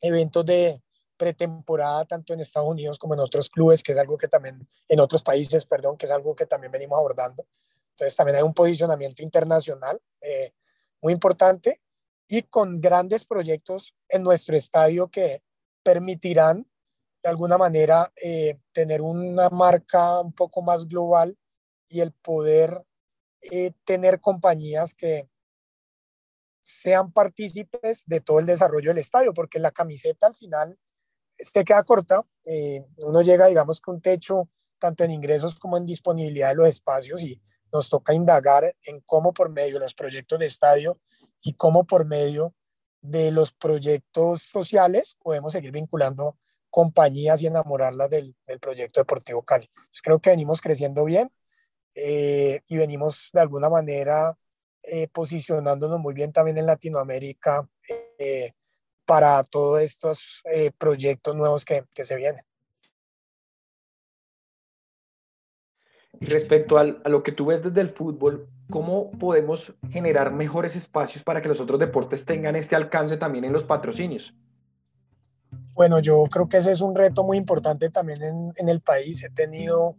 eventos 0.00 0.44
de, 0.44 0.82
pretemporada 1.16 2.04
tanto 2.04 2.32
en 2.32 2.40
Estados 2.40 2.68
Unidos 2.68 2.98
como 2.98 3.14
en 3.14 3.20
otros 3.20 3.48
clubes, 3.48 3.82
que 3.82 3.92
es 3.92 3.98
algo 3.98 4.18
que 4.18 4.28
también, 4.28 4.68
en 4.88 5.00
otros 5.00 5.22
países, 5.22 5.64
perdón, 5.64 5.96
que 5.96 6.06
es 6.06 6.12
algo 6.12 6.34
que 6.34 6.46
también 6.46 6.72
venimos 6.72 6.98
abordando. 6.98 7.46
Entonces 7.90 8.16
también 8.16 8.36
hay 8.36 8.42
un 8.42 8.54
posicionamiento 8.54 9.22
internacional 9.22 10.00
eh, 10.20 10.52
muy 11.00 11.12
importante 11.12 11.80
y 12.28 12.42
con 12.42 12.80
grandes 12.80 13.24
proyectos 13.24 13.94
en 14.08 14.22
nuestro 14.22 14.56
estadio 14.56 15.08
que 15.08 15.42
permitirán 15.82 16.66
de 17.22 17.30
alguna 17.30 17.58
manera 17.58 18.12
eh, 18.22 18.58
tener 18.72 19.02
una 19.02 19.48
marca 19.50 20.20
un 20.20 20.32
poco 20.32 20.62
más 20.62 20.86
global 20.86 21.36
y 21.88 22.00
el 22.00 22.12
poder 22.12 22.84
eh, 23.40 23.72
tener 23.84 24.20
compañías 24.20 24.94
que 24.94 25.28
sean 26.60 27.12
partícipes 27.12 28.04
de 28.06 28.20
todo 28.20 28.40
el 28.40 28.46
desarrollo 28.46 28.90
del 28.90 28.98
estadio, 28.98 29.32
porque 29.32 29.60
la 29.60 29.70
camiseta 29.70 30.26
al 30.26 30.34
final 30.34 30.76
este 31.38 31.64
queda 31.64 31.82
corta, 31.82 32.24
eh, 32.44 32.84
uno 32.98 33.22
llega, 33.22 33.46
digamos, 33.46 33.80
con 33.80 33.96
un 33.96 34.00
techo 34.00 34.48
tanto 34.78 35.04
en 35.04 35.10
ingresos 35.10 35.58
como 35.58 35.76
en 35.76 35.86
disponibilidad 35.86 36.50
de 36.50 36.56
los 36.56 36.68
espacios 36.68 37.22
y 37.22 37.40
nos 37.72 37.88
toca 37.88 38.14
indagar 38.14 38.76
en 38.84 39.00
cómo 39.00 39.32
por 39.32 39.50
medio 39.50 39.74
de 39.74 39.80
los 39.80 39.94
proyectos 39.94 40.38
de 40.38 40.46
estadio 40.46 41.00
y 41.42 41.54
cómo 41.54 41.86
por 41.86 42.06
medio 42.06 42.54
de 43.00 43.30
los 43.30 43.52
proyectos 43.52 44.42
sociales 44.42 45.16
podemos 45.22 45.52
seguir 45.52 45.72
vinculando 45.72 46.38
compañías 46.70 47.40
y 47.40 47.46
enamorarlas 47.46 48.10
del, 48.10 48.36
del 48.46 48.60
proyecto 48.60 49.00
deportivo 49.00 49.42
Cali. 49.42 49.70
creo 50.02 50.18
que 50.18 50.30
venimos 50.30 50.60
creciendo 50.60 51.04
bien 51.04 51.30
eh, 51.94 52.60
y 52.68 52.76
venimos 52.76 53.30
de 53.32 53.40
alguna 53.40 53.70
manera 53.70 54.36
eh, 54.82 55.08
posicionándonos 55.08 55.98
muy 55.98 56.14
bien 56.14 56.32
también 56.32 56.58
en 56.58 56.66
Latinoamérica 56.66 57.68
para 59.06 59.42
todos 59.44 59.80
estos 59.80 60.42
eh, 60.52 60.70
proyectos 60.76 61.34
nuevos 61.34 61.64
que, 61.64 61.84
que, 61.94 62.04
se 62.04 62.16
vienen. 62.16 62.44
Y 66.20 66.26
respecto 66.26 66.78
al, 66.78 67.00
a 67.04 67.08
lo 67.08 67.22
que 67.22 67.32
tú 67.32 67.46
ves 67.46 67.62
desde 67.62 67.80
el 67.80 67.90
fútbol, 67.90 68.48
¿cómo 68.70 69.10
podemos 69.12 69.74
generar 69.90 70.32
mejores 70.32 70.74
espacios 70.76 71.22
para 71.22 71.40
que 71.40 71.48
los 71.48 71.60
otros 71.60 71.78
deportes 71.78 72.24
tengan 72.24 72.56
este 72.56 72.74
alcance 72.74 73.16
también 73.16 73.44
en 73.44 73.52
los 73.52 73.64
patrocinios? 73.64 74.34
Bueno, 75.72 76.00
yo 76.00 76.24
creo 76.30 76.48
que 76.48 76.56
ese 76.56 76.72
es 76.72 76.80
un 76.80 76.94
reto 76.94 77.22
muy 77.22 77.36
importante 77.36 77.90
también 77.90 78.22
en, 78.22 78.52
en 78.56 78.68
el 78.68 78.80
país. 78.80 79.22
He 79.22 79.30
tenido, 79.30 79.96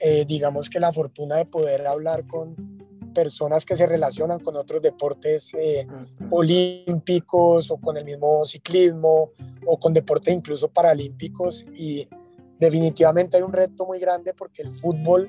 eh, 0.00 0.24
digamos 0.24 0.70
que 0.70 0.80
la 0.80 0.92
fortuna 0.92 1.36
de 1.36 1.46
poder 1.46 1.86
hablar 1.86 2.26
con 2.26 2.79
personas 3.20 3.66
que 3.66 3.76
se 3.76 3.86
relacionan 3.86 4.40
con 4.40 4.56
otros 4.56 4.80
deportes 4.80 5.52
eh, 5.52 5.86
olímpicos 6.30 7.70
o 7.70 7.76
con 7.76 7.98
el 7.98 8.04
mismo 8.06 8.46
ciclismo 8.46 9.32
o 9.66 9.78
con 9.78 9.92
deportes 9.92 10.32
incluso 10.34 10.68
paralímpicos. 10.68 11.66
Y 11.74 12.08
definitivamente 12.58 13.36
hay 13.36 13.42
un 13.42 13.52
reto 13.52 13.84
muy 13.84 13.98
grande 13.98 14.32
porque 14.32 14.62
el 14.62 14.72
fútbol 14.72 15.28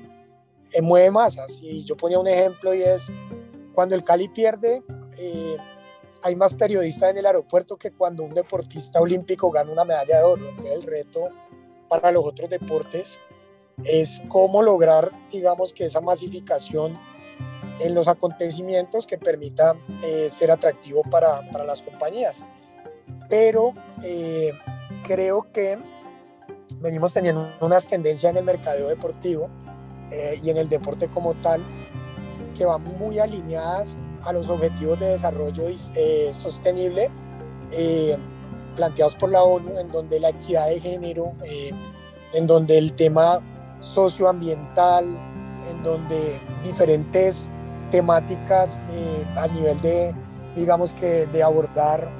eh, 0.72 0.80
mueve 0.80 1.10
masas 1.10 1.60
y 1.60 1.84
yo 1.84 1.98
ponía 1.98 2.18
un 2.18 2.28
ejemplo 2.28 2.72
y 2.72 2.80
es 2.80 3.02
cuando 3.74 3.94
el 3.94 4.04
Cali 4.04 4.28
pierde 4.28 4.82
eh, 5.18 5.58
hay 6.22 6.34
más 6.34 6.54
periodistas 6.54 7.10
en 7.10 7.18
el 7.18 7.26
aeropuerto 7.26 7.76
que 7.76 7.90
cuando 7.90 8.22
un 8.22 8.32
deportista 8.32 9.02
olímpico 9.02 9.50
gana 9.50 9.70
una 9.70 9.84
medalla 9.84 10.16
de 10.16 10.24
oro. 10.24 10.48
Entonces 10.48 10.72
el 10.72 10.82
reto 10.84 11.28
para 11.90 12.10
los 12.10 12.24
otros 12.24 12.48
deportes 12.48 13.18
es 13.84 14.22
cómo 14.28 14.62
lograr, 14.62 15.10
digamos, 15.30 15.74
que 15.74 15.84
esa 15.84 16.00
masificación 16.00 16.98
en 17.84 17.94
los 17.94 18.08
acontecimientos 18.08 19.06
que 19.06 19.18
permita 19.18 19.74
eh, 20.04 20.28
ser 20.28 20.50
atractivo 20.50 21.02
para, 21.02 21.48
para, 21.50 21.64
las 21.64 21.82
compañías. 21.82 22.44
Pero 23.28 23.74
eh, 24.02 24.52
creo 25.04 25.50
que 25.52 25.78
venimos 26.78 27.12
teniendo 27.12 27.48
unas 27.60 27.88
tendencias 27.88 28.30
en 28.30 28.38
el 28.38 28.44
mercado 28.44 28.88
deportivo 28.88 29.48
eh, 30.10 30.38
y 30.42 30.50
en 30.50 30.56
el 30.56 30.68
deporte 30.68 31.08
como 31.08 31.34
tal 31.34 31.62
que 32.56 32.64
van 32.64 32.82
muy 32.98 33.18
alineadas 33.18 33.96
a 34.22 34.32
los 34.32 34.48
objetivos 34.48 35.00
de 35.00 35.06
desarrollo 35.06 35.64
sostenible 36.38 37.10
planteados 38.76 39.16
por 39.16 39.30
la 39.30 39.42
ONU, 39.42 39.78
en 39.78 39.88
donde 39.88 40.20
la 40.20 40.28
equidad 40.28 40.68
de 40.68 40.80
género, 40.80 41.32
en 42.34 42.46
donde 42.46 42.76
el 42.76 42.92
tema 42.92 43.40
socioambiental, 43.80 45.18
en 45.70 45.82
donde 45.82 46.38
diferentes 46.62 47.50
temáticas 47.92 48.76
eh, 48.90 49.24
a 49.36 49.46
nivel 49.46 49.80
de, 49.82 50.12
digamos 50.56 50.92
que, 50.94 51.26
de 51.26 51.42
abordar 51.42 52.10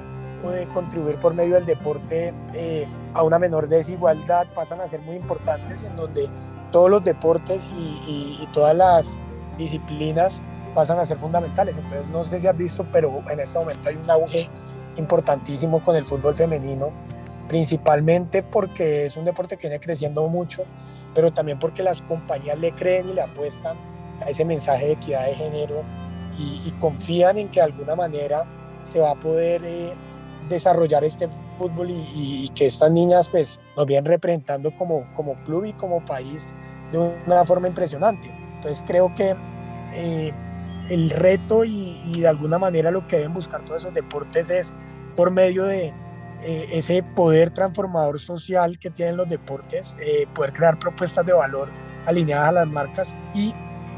o 0.43 0.51
de 0.51 0.67
contribuir 0.69 1.17
por 1.17 1.33
medio 1.33 1.55
del 1.55 1.65
deporte 1.65 2.33
eh, 2.53 2.87
a 3.13 3.23
una 3.23 3.39
menor 3.39 3.67
desigualdad 3.67 4.45
pasan 4.53 4.79
a 4.81 4.87
ser 4.87 5.01
muy 5.01 5.15
importantes 5.15 5.81
en 5.81 5.95
donde 5.95 6.29
todos 6.71 6.89
los 6.89 7.03
deportes 7.03 7.69
y, 7.75 8.37
y, 8.39 8.47
todas 8.53 8.75
las 8.75 9.17
disciplinas 9.57 10.41
pasan 10.73 10.99
a 10.99 11.05
ser 11.05 11.17
fundamentales. 11.17 11.77
Entonces, 11.77 12.07
no 12.07 12.23
sé 12.23 12.39
si 12.39 12.47
has 12.47 12.57
visto, 12.57 12.85
pero 12.91 13.21
en 13.29 13.39
este 13.39 13.59
momento 13.59 13.89
hay 13.89 13.95
un 13.95 14.09
auge 14.09 14.49
importantísimo 14.97 15.83
con 15.83 15.95
el 15.95 16.05
fútbol 16.05 16.35
femenino, 16.35 16.91
principalmente 17.47 18.41
porque 18.41 19.05
es 19.05 19.17
un 19.17 19.25
deporte 19.25 19.57
que 19.57 19.67
viene 19.67 19.79
creciendo 19.79 20.27
mucho, 20.27 20.63
pero 21.13 21.31
también 21.31 21.59
porque 21.59 21.83
las 21.83 22.01
compañías 22.01 22.57
le 22.57 22.71
creen 22.71 23.09
y 23.09 23.13
le 23.13 23.21
apuestan 23.21 23.92
a 24.25 24.29
ese 24.29 24.45
mensaje 24.45 24.85
de 24.85 24.91
equidad 24.93 25.25
de 25.25 25.35
género 25.35 25.83
y, 26.37 26.71
confían 26.79 27.37
en 27.37 27.49
que 27.49 27.59
de 27.59 27.65
alguna 27.65 27.95
manera 27.95 28.43
se 28.81 28.99
va 28.99 29.11
a 29.11 29.15
poder 29.15 29.61
eh, 29.63 29.93
desarrollar 30.49 31.03
este 31.03 31.29
fútbol 31.57 31.89
y, 31.91 32.49
que 32.55 32.65
estas 32.65 32.91
niñas 32.91 33.29
pues 33.29 33.59
nos 33.77 33.85
vienen 33.85 34.05
representando 34.05 34.71
como, 34.75 35.05
como 35.13 35.35
club 35.45 35.65
y 35.65 35.73
como 35.73 36.03
país 36.03 36.47
de 36.91 36.97
una 36.97 37.45
forma 37.45 37.67
impresionante. 37.67 38.29
Entonces 38.55 38.83
creo 38.87 39.13
que 39.15 39.35
eh, 39.93 40.33
el 40.89 41.09
reto 41.09 41.63
y, 41.63 42.19
de 42.19 42.27
alguna 42.27 42.57
manera 42.57 42.91
lo 42.91 43.07
que 43.07 43.17
deben 43.17 43.33
buscar 43.33 43.63
todos 43.65 43.81
esos 43.81 43.93
deportes 43.93 44.49
es 44.49 44.73
por 45.15 45.31
medio 45.31 45.63
de 45.65 45.93
eh, 46.43 46.69
ese 46.71 47.03
poder 47.03 47.51
transformador 47.51 48.19
social 48.19 48.77
que 48.77 48.89
tienen 48.89 49.17
los 49.17 49.29
deportes, 49.29 49.95
eh, 50.01 50.27
poder 50.33 50.53
crear 50.53 50.77
propuestas 50.77 51.25
de 51.25 51.33
valor 51.33 51.69
alineadas 52.05 52.49
a 52.49 52.51
las 52.51 52.67
marcas 52.67 53.15
y, 53.33 53.53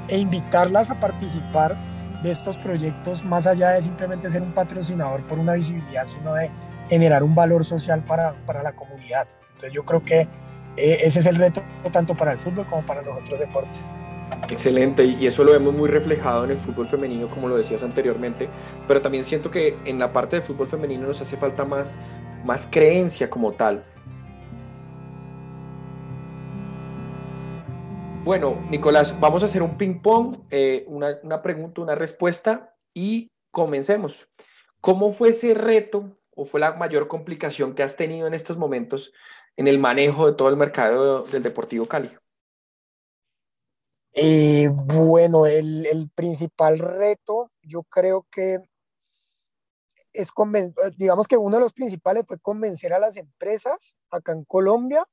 e 0.08 0.18
invitarlas 0.18 0.90
a 0.90 1.00
participar 1.00 1.76
de 2.22 2.32
estos 2.32 2.58
proyectos 2.58 3.24
más 3.24 3.48
allá 3.48 3.72
de 3.72 3.82
simplemente 3.82 4.30
ser 4.30 4.42
un 4.42 4.52
patrocinador 4.52 5.22
por 5.24 5.38
una 5.38 5.54
visibilidad, 5.54 6.08
sino 6.08 6.34
de 6.34 6.50
generar 6.90 7.24
un 7.24 7.36
valor 7.36 7.66
social 7.66 8.04
para, 8.04 8.34
para 8.46 8.64
la 8.64 8.74
comunidad. 8.74 9.28
Entonces 9.54 9.74
yo 9.74 9.84
creo 9.86 10.04
que 10.04 10.28
eh, 10.78 10.98
ese 11.04 11.20
es 11.20 11.26
el 11.26 11.36
reto 11.36 11.62
tanto 11.92 12.14
para 12.16 12.34
el 12.34 12.40
fútbol 12.40 12.66
como 12.66 12.86
para 12.86 13.02
los 13.02 13.22
otros 13.22 13.40
deportes. 13.40 13.92
Excelente, 14.50 15.04
y 15.04 15.26
eso 15.26 15.44
lo 15.44 15.54
vemos 15.54 15.74
muy 15.74 15.90
reflejado 15.90 16.46
en 16.46 16.52
el 16.52 16.58
fútbol 16.58 16.88
femenino, 16.88 17.28
como 17.28 17.48
lo 17.48 17.58
decías 17.58 17.84
anteriormente, 17.84 18.48
pero 18.88 19.02
también 19.02 19.24
siento 19.24 19.50
que 19.50 19.76
en 19.86 19.98
la 19.98 20.12
parte 20.12 20.36
del 20.36 20.46
fútbol 20.46 20.68
femenino 20.68 21.08
nos 21.08 21.22
hace 21.22 21.38
falta 21.38 21.66
más, 21.66 21.96
más 22.44 22.68
creencia 22.70 23.30
como 23.30 23.52
tal. 23.54 23.84
Bueno, 28.26 28.60
Nicolás, 28.72 29.20
vamos 29.20 29.44
a 29.44 29.46
hacer 29.46 29.62
un 29.62 29.78
ping-pong, 29.78 30.36
eh, 30.50 30.84
una, 30.88 31.44
pregunta, 31.44 31.82
una 31.82 31.94
respuesta 31.94 32.76
y 32.92 33.32
comencemos. 33.52 34.28
¿Cómo 34.82 35.14
fue 35.14 35.30
ese 35.30 35.54
reto 35.54 36.18
o 36.32 36.46
fue 36.46 36.60
la 36.60 36.74
mayor 36.74 37.08
complicación 37.08 37.76
que 37.76 37.84
has 37.84 37.96
tenido 37.96 38.26
en 38.26 38.34
estos 38.34 38.58
momentos 38.58 39.14
en 39.56 39.68
el 39.68 39.78
manejo 39.78 40.26
de 40.26 40.34
todo 40.34 40.50
el 40.50 40.58
mercado 40.58 41.22
del 41.26 41.44
Deportivo 41.44 41.86
Cali? 41.86 42.18
Eh, 44.14 44.70
bueno, 44.72 45.46
el, 45.46 45.86
el, 45.86 46.10
principal 46.10 46.80
reto 46.80 47.52
yo 47.62 47.84
creo 47.84 48.26
que 48.32 48.58
es 50.14 50.30
digamos 50.98 51.28
que 51.28 51.38
uno 51.38 51.58
de 51.58 51.62
los 51.62 51.74
principales 51.74 52.26
fue 52.26 52.40
convencer 52.40 52.92
a 52.92 52.98
las 52.98 53.18
empresas 53.18 53.96
acá 54.10 54.32
en 54.32 54.46
Colombia 54.46 55.06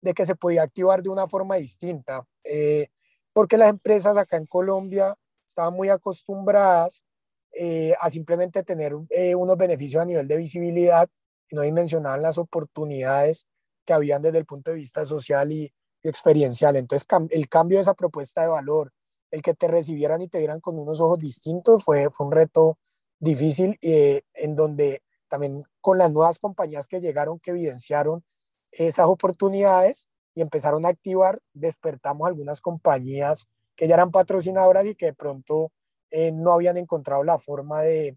de 0.00 0.14
que 0.14 0.26
se 0.26 0.34
podía 0.34 0.62
activar 0.62 1.02
de 1.02 1.08
una 1.08 1.28
forma 1.28 1.56
distinta, 1.56 2.26
eh, 2.44 2.88
porque 3.32 3.56
las 3.58 3.70
empresas 3.70 4.16
acá 4.16 4.36
en 4.36 4.46
Colombia 4.46 5.16
estaban 5.46 5.74
muy 5.74 5.88
acostumbradas 5.88 7.04
eh, 7.52 7.94
a 8.00 8.08
simplemente 8.10 8.62
tener 8.62 8.92
eh, 9.10 9.34
unos 9.34 9.56
beneficios 9.56 10.02
a 10.02 10.06
nivel 10.06 10.28
de 10.28 10.36
visibilidad 10.36 11.08
y 11.50 11.56
no 11.56 11.62
dimensionaban 11.62 12.22
las 12.22 12.38
oportunidades 12.38 13.46
que 13.84 13.92
habían 13.92 14.22
desde 14.22 14.38
el 14.38 14.46
punto 14.46 14.70
de 14.70 14.76
vista 14.76 15.04
social 15.04 15.50
y, 15.52 15.72
experiencial. 16.02 16.76
Entonces, 16.76 17.06
el 17.30 17.48
cambio 17.48 17.78
de 17.78 17.82
esa 17.82 17.94
propuesta 17.94 18.42
de 18.42 18.48
valor, 18.48 18.92
el 19.30 19.42
que 19.42 19.54
te 19.54 19.68
recibieran 19.68 20.22
y 20.22 20.28
te 20.28 20.38
vieran 20.38 20.60
con 20.60 20.78
unos 20.78 21.00
ojos 21.00 21.18
distintos, 21.18 21.84
fue, 21.84 22.08
fue 22.10 22.26
un 22.26 22.32
reto 22.32 22.78
difícil 23.18 23.78
eh, 23.82 24.22
en 24.34 24.56
donde 24.56 25.02
también 25.28 25.64
con 25.80 25.98
las 25.98 26.10
nuevas 26.10 26.38
compañías 26.38 26.86
que 26.86 27.00
llegaron, 27.00 27.38
que 27.38 27.50
evidenciaron 27.50 28.24
esas 28.72 29.06
oportunidades 29.06 30.08
y 30.34 30.42
empezaron 30.42 30.86
a 30.86 30.90
activar, 30.90 31.40
despertamos 31.52 32.26
algunas 32.26 32.60
compañías 32.60 33.48
que 33.74 33.88
ya 33.88 33.94
eran 33.94 34.10
patrocinadoras 34.10 34.84
y 34.86 34.94
que 34.94 35.06
de 35.06 35.14
pronto 35.14 35.72
eh, 36.10 36.32
no 36.32 36.52
habían 36.52 36.76
encontrado 36.76 37.24
la 37.24 37.38
forma 37.38 37.82
de, 37.82 38.16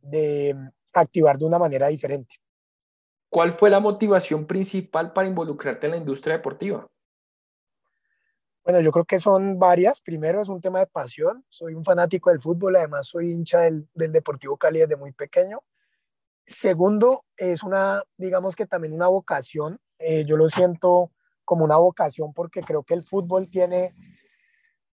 de 0.00 0.56
activar 0.94 1.38
de 1.38 1.44
una 1.44 1.58
manera 1.58 1.88
diferente. 1.88 2.36
¿Cuál 3.28 3.54
fue 3.54 3.70
la 3.70 3.80
motivación 3.80 4.46
principal 4.46 5.12
para 5.12 5.28
involucrarte 5.28 5.86
en 5.86 5.92
la 5.92 5.98
industria 5.98 6.36
deportiva? 6.36 6.86
Bueno, 8.64 8.80
yo 8.80 8.92
creo 8.92 9.04
que 9.04 9.18
son 9.18 9.58
varias. 9.58 10.00
Primero 10.00 10.40
es 10.40 10.48
un 10.48 10.60
tema 10.60 10.78
de 10.80 10.86
pasión. 10.86 11.44
Soy 11.48 11.74
un 11.74 11.84
fanático 11.84 12.30
del 12.30 12.40
fútbol, 12.40 12.76
además 12.76 13.06
soy 13.06 13.32
hincha 13.32 13.60
del, 13.60 13.88
del, 13.94 14.12
Deportivo 14.12 14.56
Cali 14.56 14.80
desde 14.80 14.96
muy 14.96 15.12
pequeño. 15.12 15.62
Segundo, 16.44 17.24
es 17.36 17.62
una, 17.62 18.02
digamos 18.16 18.54
que 18.54 18.66
también 18.66 18.92
una 18.92 19.08
vocación. 19.08 19.80
Eh, 20.02 20.24
yo 20.24 20.36
lo 20.36 20.48
siento 20.48 21.10
como 21.44 21.64
una 21.64 21.76
vocación 21.76 22.32
porque 22.32 22.60
creo 22.60 22.82
que 22.82 22.94
el 22.94 23.04
fútbol 23.04 23.48
tiene, 23.48 23.94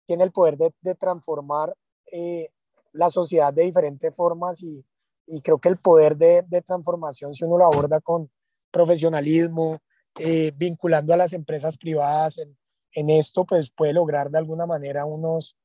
tiene 0.06 0.24
el 0.24 0.32
poder 0.32 0.58
de, 0.58 0.74
de 0.82 0.96
transformar 0.96 1.75
eh, 2.12 2.50
la 2.94 3.10
sociedad 3.10 3.54
de 3.54 3.63
diferentes 3.63 4.15
formas 4.15 4.62
y, 4.62 4.86
y 5.28 5.41
creo 5.41 5.60
que 5.60 5.69
el 5.69 5.78
poder 5.78 6.17
de, 6.17 6.43
de, 6.48 6.62
transformación, 6.62 7.34
si 7.34 7.45
uno 7.45 7.58
lo 7.58 7.65
aborda 7.65 8.00
con 8.00 8.32
profesionalismo, 8.72 9.78
eh, 10.17 10.52
vinculando 10.56 11.13
a 11.13 11.17
las 11.17 11.34
empresas 11.34 11.78
privadas 11.78 12.39
en, 12.39 12.58
en, 12.93 13.10
esto, 13.10 13.45
pues 13.45 13.72
puede 13.72 13.93
lograr 13.93 14.30
de 14.30 14.39
alguna 14.39 14.65
manera 14.65 15.06
unos, 15.06 15.56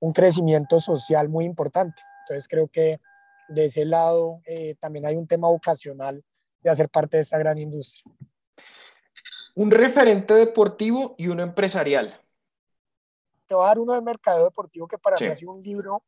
un 0.00 0.12
crecimiento 0.12 0.80
social 0.80 1.28
muy 1.28 1.44
importante. 1.44 2.02
Entonces 2.22 2.48
creo 2.48 2.68
que 2.68 3.00
de 3.48 3.66
ese 3.66 3.84
lado 3.84 4.40
eh, 4.44 4.74
también 4.80 5.06
hay 5.06 5.16
un 5.16 5.26
tema 5.26 5.48
vocacional 5.48 6.24
de 6.60 6.70
hacer 6.70 6.88
parte 6.88 7.16
de 7.16 7.22
esta 7.22 7.38
gran 7.38 7.58
industria. 7.58 8.04
Un 9.54 9.70
referente 9.70 10.34
deportivo 10.34 11.14
y 11.18 11.28
uno 11.28 11.42
empresarial 11.42 12.22
te 13.52 13.56
voy 13.56 13.64
a 13.64 13.68
dar 13.68 13.78
uno 13.80 13.92
de 13.92 14.00
mercadeo 14.00 14.44
deportivo 14.44 14.88
que 14.88 14.96
para 14.96 15.18
sí. 15.18 15.24
mí 15.24 15.30
ha 15.30 15.36
sido 15.36 15.52
un 15.52 15.62
libro 15.62 16.02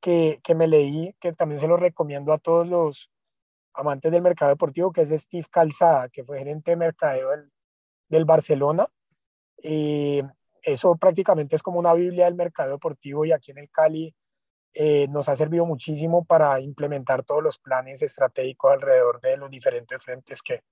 que, 0.00 0.40
que, 0.42 0.54
me 0.54 0.66
leí, 0.66 1.14
que 1.20 1.32
también 1.32 1.60
se 1.60 1.68
lo 1.68 1.76
recomiendo 1.76 2.32
a 2.32 2.38
todos 2.38 2.66
los 2.66 3.10
amantes 3.74 4.10
del 4.10 4.22
mercado 4.22 4.50
deportivo, 4.50 4.90
que 4.90 5.02
es 5.02 5.10
Steve 5.10 5.46
Calzada, 5.50 6.08
que 6.08 6.24
fue 6.24 6.38
gerente 6.38 6.70
de 6.70 6.76
mercadeo 6.78 7.30
del, 7.30 7.52
del 8.08 8.24
Barcelona. 8.24 8.86
Y 9.62 10.22
eso 10.62 10.96
prácticamente 10.96 11.56
es 11.56 11.62
como 11.62 11.78
una 11.78 11.92
Biblia 11.92 12.24
del 12.24 12.36
mercado 12.36 12.70
deportivo 12.72 13.26
y 13.26 13.32
aquí 13.32 13.50
en 13.50 13.58
el 13.58 13.70
Cali 13.70 14.14
eh, 14.72 15.08
nos 15.08 15.28
ha 15.28 15.36
servido 15.36 15.66
muchísimo 15.66 16.24
para 16.24 16.58
implementar 16.58 17.22
todos 17.22 17.42
los 17.42 17.58
planes 17.58 18.00
estratégicos 18.00 18.72
alrededor 18.72 19.20
de 19.20 19.36
los 19.36 19.50
diferentes 19.50 20.02
frentes 20.02 20.40
que, 20.40 20.62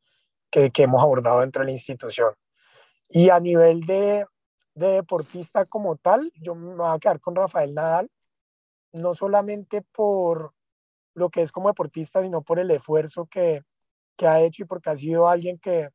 que, 0.50 0.70
que 0.70 0.85
hemos 0.85 1.02
abordado 1.02 1.40
dentro 1.40 1.61
de 1.61 1.66
la 1.66 1.72
institución. 1.72 2.35
Y 3.09 3.30
a 3.30 3.40
nivel 3.40 3.82
de, 3.82 4.26
de 4.74 4.88
deportista 4.88 5.64
como 5.64 5.96
tal, 5.96 6.32
yo 6.37 6.54
me 6.54 6.74
voy 6.74 6.88
a 6.88 6.98
quedar 6.98 7.20
con 7.20 7.37
Rafael 7.37 7.74
Nadal, 7.74 8.11
no 8.92 9.14
solamente 9.14 9.82
por 9.82 10.54
lo 11.14 11.30
que 11.30 11.42
es 11.42 11.52
como 11.52 11.68
deportista, 11.68 12.22
sino 12.22 12.42
por 12.42 12.59
el 12.59 12.70
esfuerzo 12.70 13.26
que, 13.26 13.62
que 14.16 14.26
ha 14.26 14.40
hecho 14.40 14.62
y 14.62 14.66
porque 14.66 14.90
ha 14.90 14.96
sido 14.96 15.28
alguien 15.28 15.59
que 15.59 15.90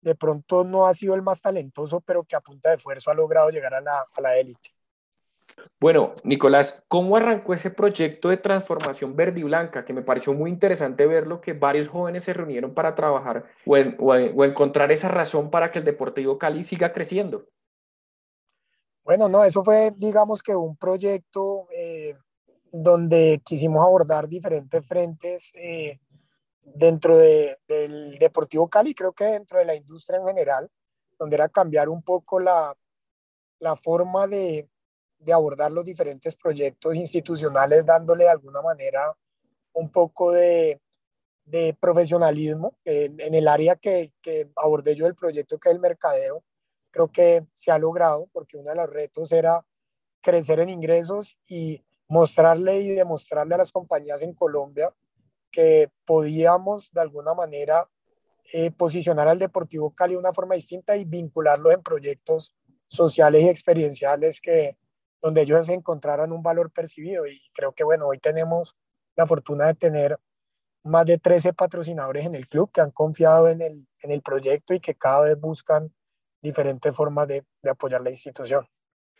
de 0.00 0.14
pronto 0.14 0.64
no 0.64 0.86
ha 0.86 0.94
sido 0.94 1.14
el 1.14 1.22
más 1.22 1.40
talentoso, 1.40 2.00
pero 2.00 2.24
que 2.24 2.36
a 2.36 2.40
punta 2.40 2.70
de 2.70 2.76
esfuerzo 2.76 3.10
ha 3.10 3.14
logrado 3.14 3.50
llegar 3.50 3.74
a 3.74 3.80
la, 3.80 4.06
a 4.12 4.20
la 4.20 4.36
élite. 4.36 4.75
Bueno, 5.80 6.14
Nicolás, 6.24 6.82
¿cómo 6.88 7.16
arrancó 7.16 7.54
ese 7.54 7.70
proyecto 7.70 8.28
de 8.28 8.36
transformación 8.36 9.14
verde 9.14 9.40
y 9.40 9.44
blanca? 9.44 9.84
Que 9.84 9.92
me 9.92 10.02
pareció 10.02 10.32
muy 10.32 10.50
interesante 10.50 11.06
verlo, 11.06 11.40
que 11.40 11.52
varios 11.52 11.88
jóvenes 11.88 12.24
se 12.24 12.32
reunieron 12.32 12.74
para 12.74 12.94
trabajar 12.94 13.44
o, 13.66 13.76
en, 13.76 13.96
o, 14.00 14.12
o 14.12 14.44
encontrar 14.44 14.92
esa 14.92 15.08
razón 15.08 15.50
para 15.50 15.70
que 15.70 15.78
el 15.78 15.84
Deportivo 15.84 16.38
Cali 16.38 16.64
siga 16.64 16.92
creciendo. 16.92 17.46
Bueno, 19.04 19.28
no, 19.28 19.44
eso 19.44 19.62
fue, 19.62 19.92
digamos 19.96 20.42
que 20.42 20.56
un 20.56 20.76
proyecto 20.76 21.68
eh, 21.70 22.16
donde 22.72 23.40
quisimos 23.44 23.84
abordar 23.84 24.26
diferentes 24.26 24.84
frentes 24.86 25.52
eh, 25.54 26.00
dentro 26.74 27.16
de, 27.16 27.56
del 27.68 28.18
Deportivo 28.18 28.68
Cali, 28.68 28.94
creo 28.94 29.12
que 29.12 29.24
dentro 29.24 29.58
de 29.60 29.64
la 29.64 29.76
industria 29.76 30.18
en 30.18 30.26
general, 30.26 30.70
donde 31.18 31.36
era 31.36 31.48
cambiar 31.48 31.88
un 31.88 32.02
poco 32.02 32.40
la, 32.40 32.76
la 33.60 33.76
forma 33.76 34.26
de, 34.26 34.68
de 35.18 35.32
abordar 35.32 35.72
los 35.72 35.84
diferentes 35.84 36.36
proyectos 36.36 36.94
institucionales, 36.94 37.84
dándole 37.84 38.24
de 38.24 38.30
alguna 38.30 38.62
manera 38.62 39.16
un 39.72 39.90
poco 39.90 40.32
de, 40.32 40.80
de 41.44 41.76
profesionalismo 41.78 42.76
en, 42.84 43.34
el 43.34 43.48
área 43.48 43.76
que, 43.76 44.12
que 44.20 44.50
abordé 44.56 44.94
yo 44.94 45.04
del 45.04 45.14
proyecto, 45.14 45.58
que 45.58 45.68
es 45.68 45.74
el 45.74 45.80
mercadeo. 45.80 46.42
Creo 46.90 47.08
que 47.08 47.46
se 47.54 47.70
ha 47.70 47.78
logrado 47.78 48.28
porque 48.32 48.56
uno 48.56 48.70
de 48.70 48.76
los 48.76 48.90
retos 48.90 49.32
era 49.32 49.64
crecer 50.20 50.60
en 50.60 50.70
ingresos 50.70 51.38
y 51.48 51.84
mostrarle 52.08 52.80
y 52.80 52.88
demostrarle 52.88 53.54
a 53.54 53.58
las 53.58 53.72
compañías 53.72 54.22
en 54.22 54.34
Colombia 54.34 54.88
que 55.50 55.90
podíamos 56.04 56.92
de 56.92 57.00
alguna 57.00 57.34
manera 57.34 57.84
eh, 58.52 58.70
posicionar 58.70 59.28
al 59.28 59.38
Deportivo 59.38 59.90
Cali 59.90 60.14
de 60.14 60.20
una 60.20 60.32
forma 60.32 60.54
distinta 60.54 60.96
y 60.96 61.04
vincularlo 61.04 61.72
en 61.72 61.82
proyectos 61.82 62.54
sociales 62.86 63.42
y 63.42 63.48
experienciales 63.48 64.40
que 64.40 64.76
donde 65.26 65.42
ellos 65.42 65.68
encontraran 65.68 66.30
un 66.30 66.40
valor 66.40 66.70
percibido 66.70 67.26
y 67.26 67.40
creo 67.52 67.72
que 67.72 67.82
bueno, 67.82 68.06
hoy 68.06 68.18
tenemos 68.20 68.76
la 69.16 69.26
fortuna 69.26 69.66
de 69.66 69.74
tener 69.74 70.20
más 70.84 71.04
de 71.04 71.18
13 71.18 71.52
patrocinadores 71.52 72.26
en 72.26 72.36
el 72.36 72.46
club 72.46 72.70
que 72.70 72.80
han 72.80 72.92
confiado 72.92 73.48
en 73.48 73.60
el, 73.60 73.88
en 74.04 74.10
el 74.12 74.22
proyecto 74.22 74.72
y 74.72 74.78
que 74.78 74.94
cada 74.94 75.22
vez 75.22 75.40
buscan 75.40 75.92
diferentes 76.40 76.94
formas 76.94 77.26
de, 77.26 77.44
de, 77.60 77.70
apoyar 77.70 78.02
la 78.02 78.10
institución. 78.10 78.68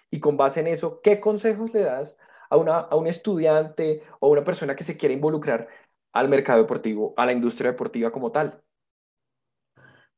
Y 0.09 0.21
con 0.21 0.37
base 0.37 0.61
en 0.61 0.69
eso, 0.69 1.01
¿qué 1.03 1.19
consejos 1.19 1.75
le 1.75 1.81
das 1.81 2.17
a, 2.51 2.57
una, 2.57 2.79
a 2.79 2.95
un 2.95 3.09
estudiante 3.09 4.05
o 4.21 4.29
a 4.29 4.31
una 4.31 4.45
persona 4.45 4.77
que 4.77 4.85
se 4.85 4.97
quiere 4.97 5.17
involucrar 5.17 5.67
al 6.13 6.29
mercado 6.29 6.61
deportivo, 6.61 7.15
a 7.17 7.27
la 7.27 7.33
industria 7.33 7.73
deportiva 7.73 8.13
como 8.13 8.31
tal? 8.31 8.63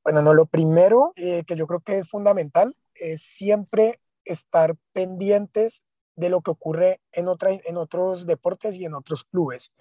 Bueno, 0.04 0.20
no, 0.20 0.34
lo 0.34 0.44
primero 0.44 1.12
eh, 1.16 1.44
que 1.46 1.56
yo 1.56 1.66
creo 1.66 1.80
que 1.80 1.96
es 1.96 2.10
fundamental 2.10 2.76
es 2.94 3.22
siempre 3.22 4.00
estar 4.28 4.76
pendientes 4.92 5.84
de 6.18 6.28
lo 6.28 6.40
que 6.40 6.50
ocurre 6.50 7.00
en, 7.12 7.28
otra, 7.28 7.50
en 7.52 7.76
otros 7.76 8.26
deportes 8.26 8.74
y 8.74 8.84
en 8.84 8.94
otros 8.94 9.24
clubes. 9.24 9.72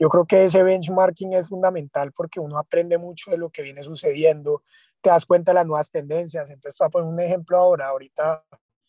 Yo 0.00 0.08
creo 0.08 0.26
que 0.26 0.44
ese 0.44 0.64
benchmarking 0.64 1.32
es 1.34 1.48
fundamental 1.48 2.12
porque 2.12 2.40
uno 2.40 2.58
aprende 2.58 2.98
mucho 2.98 3.30
de 3.30 3.38
lo 3.38 3.50
que 3.50 3.62
viene 3.62 3.84
sucediendo, 3.84 4.64
te 5.00 5.10
das 5.10 5.24
cuenta 5.26 5.52
de 5.52 5.56
las 5.56 5.66
nuevas 5.66 5.92
tendencias. 5.92 6.50
Entonces, 6.50 6.76
voy 6.80 6.86
a 6.86 6.90
poner 6.90 7.08
un 7.08 7.20
ejemplo 7.20 7.56
ahora, 7.56 7.86
ahorita 7.86 8.44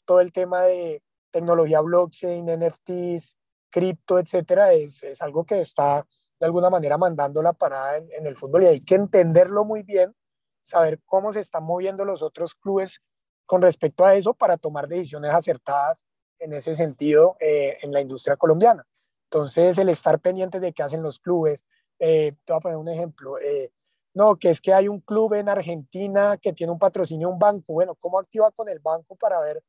todo 0.05 0.21
el 0.21 0.31
tema 0.31 0.63
de 0.63 1.03
tecnología 1.29 1.81
blockchain, 1.81 2.45
NFTs, 2.45 3.35
cripto, 3.69 4.17
etcétera, 4.17 4.73
es, 4.73 5.03
es 5.03 5.21
algo 5.21 5.45
que 5.45 5.59
está 5.59 6.03
de 6.39 6.45
alguna 6.47 6.71
manera 6.71 6.97
mandando 6.97 7.43
la 7.43 7.53
parada 7.53 7.97
en, 7.97 8.07
en 8.17 8.25
el 8.25 8.35
fútbol 8.35 8.63
y 8.63 8.67
hay 8.67 8.79
que 8.81 8.95
entenderlo 8.95 9.65
muy 9.65 9.83
bien, 9.83 10.15
saber 10.61 10.99
cómo 11.05 11.31
se 11.31 11.41
están 11.41 11.63
moviendo 11.63 12.05
los 12.05 12.23
otros 12.23 12.55
clubes 12.55 13.01
con 13.47 13.61
respecto 13.61 14.05
a 14.05 14.13
eso 14.13 14.35
para 14.35 14.57
tomar 14.57 14.87
decisiones 14.87 15.33
acertadas 15.33 16.05
en 16.37 16.53
ese 16.53 16.75
sentido 16.75 17.35
eh, 17.39 17.77
en 17.81 17.91
la 17.91 18.01
industria 18.01 18.35
colombiana. 18.35 18.85
Entonces, 19.31 19.77
el 19.77 19.89
estar 19.89 20.19
pendiente 20.19 20.59
de 20.59 20.73
qué 20.73 20.83
hacen 20.83 21.01
los 21.01 21.19
clubes, 21.19 21.65
eh, 21.97 22.33
te 22.45 22.53
voy 22.53 22.57
a 22.57 22.61
poner 22.61 22.77
un 22.77 22.89
ejemplo, 22.89 23.39
eh, 23.39 23.71
no, 24.13 24.35
que 24.35 24.49
es 24.49 24.61
que 24.61 24.73
hay 24.73 24.87
un 24.87 24.99
club 24.99 25.33
en 25.33 25.49
Argentina 25.49 26.37
que 26.37 26.53
tiene 26.53 26.71
un 26.71 26.79
patrocinio, 26.79 27.29
un 27.29 27.39
banco, 27.39 27.73
bueno, 27.73 27.95
¿cómo 27.95 28.19
activa 28.19 28.51
con 28.51 28.69
el 28.69 28.79
banco 28.79 29.15
para 29.15 29.39
ver 29.39 29.63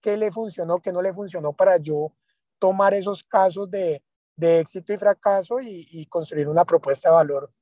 qué 0.00 0.16
le 0.16 0.32
funcionó, 0.32 0.78
qué 0.78 0.92
no 0.92 1.02
le 1.02 1.12
funcionó 1.12 1.52
para 1.52 1.76
yo 1.76 2.12
tomar 2.58 2.94
esos 2.94 3.22
casos 3.22 3.70
de, 3.70 4.02
de 4.36 4.60
éxito 4.60 4.92
y 4.92 4.96
fracaso 4.96 5.60
y, 5.60 5.86
y, 5.90 6.06
construir 6.06 6.48
una 6.48 6.64
propuesta 6.64 7.10
de 7.10 7.14
valor 7.14 7.52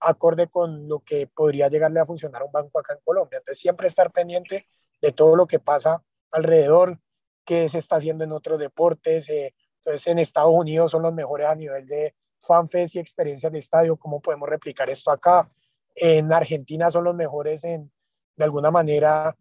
acorde 0.00 0.48
con 0.48 0.88
lo 0.88 1.00
que 1.00 1.26
podría 1.26 1.68
llegarle 1.68 2.00
a 2.00 2.06
funcionar 2.06 2.42
un 2.42 2.52
banco 2.52 2.78
acá 2.78 2.94
en 2.94 3.00
Colombia. 3.04 3.38
Entonces, 3.38 3.60
siempre 3.60 3.88
estar 3.88 4.12
pendiente 4.12 4.66
de 5.00 5.12
todo 5.12 5.36
lo 5.36 5.46
que 5.46 5.58
pasa 5.58 6.02
alrededor, 6.32 7.00
qué 7.44 7.68
se 7.68 7.78
está 7.78 7.96
haciendo 7.96 8.24
en 8.24 8.32
otros 8.32 8.58
deportes. 8.58 9.28
Eh, 9.30 9.54
entonces, 9.78 10.06
en 10.06 10.18
Estados 10.18 10.52
Unidos 10.52 10.90
son 10.90 11.02
los 11.02 11.14
mejores 11.14 11.46
a 11.46 11.54
nivel 11.54 11.86
de 11.86 12.14
fanfest 12.40 12.94
y 12.96 12.98
experiencias 12.98 13.52
de 13.52 13.58
estadio, 13.58 13.96
cómo 13.96 14.20
podemos 14.20 14.48
replicar 14.48 14.90
esto 14.90 15.10
acá. 15.10 15.50
En 15.94 16.32
Argentina 16.32 16.90
son 16.90 17.04
los 17.04 17.14
mejores 17.14 17.64
en, 17.64 17.90
de 18.36 18.44
alguna 18.44 18.70
manera, 18.70 19.34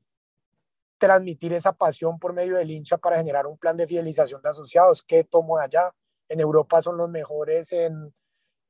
transmitir 0.97 1.51
esa 1.53 1.73
pasión 1.73 2.17
por 2.19 2.33
medio 2.33 2.55
del 2.55 2.71
hincha 2.71 2.97
para 2.97 3.17
generar 3.17 3.45
un 3.47 3.57
plan 3.57 3.75
de 3.75 3.87
fidelización 3.87 4.41
de 4.41 4.49
asociados. 4.49 5.03
¿Qué 5.03 5.23
tomo 5.23 5.57
allá? 5.57 5.91
En 6.29 6.39
Europa 6.39 6.81
son 6.81 6.97
los 6.97 7.09
mejores 7.09 7.71
en, 7.71 8.13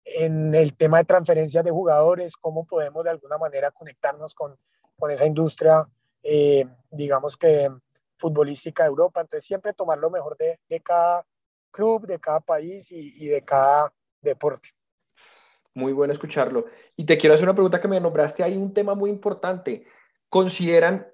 en 0.05 0.53
el 0.55 0.75
tema 0.75 0.97
de 0.97 1.05
transferencias 1.05 1.63
de 1.63 1.71
jugadores, 1.71 2.35
cómo 2.35 2.65
podemos 2.65 3.03
de 3.03 3.11
alguna 3.11 3.37
manera 3.37 3.71
conectarnos 3.71 4.33
con, 4.33 4.57
con 4.97 5.11
esa 5.11 5.25
industria 5.25 5.87
eh, 6.25 6.65
digamos 6.89 7.37
que 7.37 7.69
futbolística 8.17 8.83
de 8.83 8.89
Europa. 8.89 9.21
Entonces 9.21 9.45
siempre 9.45 9.73
tomar 9.73 9.99
lo 9.99 10.09
mejor 10.09 10.35
de, 10.37 10.59
de 10.67 10.81
cada 10.81 11.23
club, 11.71 12.07
de 12.07 12.19
cada 12.19 12.39
país 12.39 12.91
y, 12.91 13.23
y, 13.23 13.27
de 13.27 13.41
cada 13.43 13.93
deporte. 14.21 14.69
Muy 15.73 15.93
bueno 15.93 16.13
escucharlo. 16.13 16.65
Y 16.95 17.05
te 17.05 17.17
quiero 17.17 17.35
hacer 17.35 17.45
una 17.45 17.53
pregunta 17.53 17.79
que 17.79 17.87
me 17.87 17.99
nombraste 17.99 18.43
ahí, 18.43 18.57
un 18.57 18.73
tema 18.73 18.95
muy 18.95 19.09
importante. 19.09 19.85
¿Consideran 20.29 21.07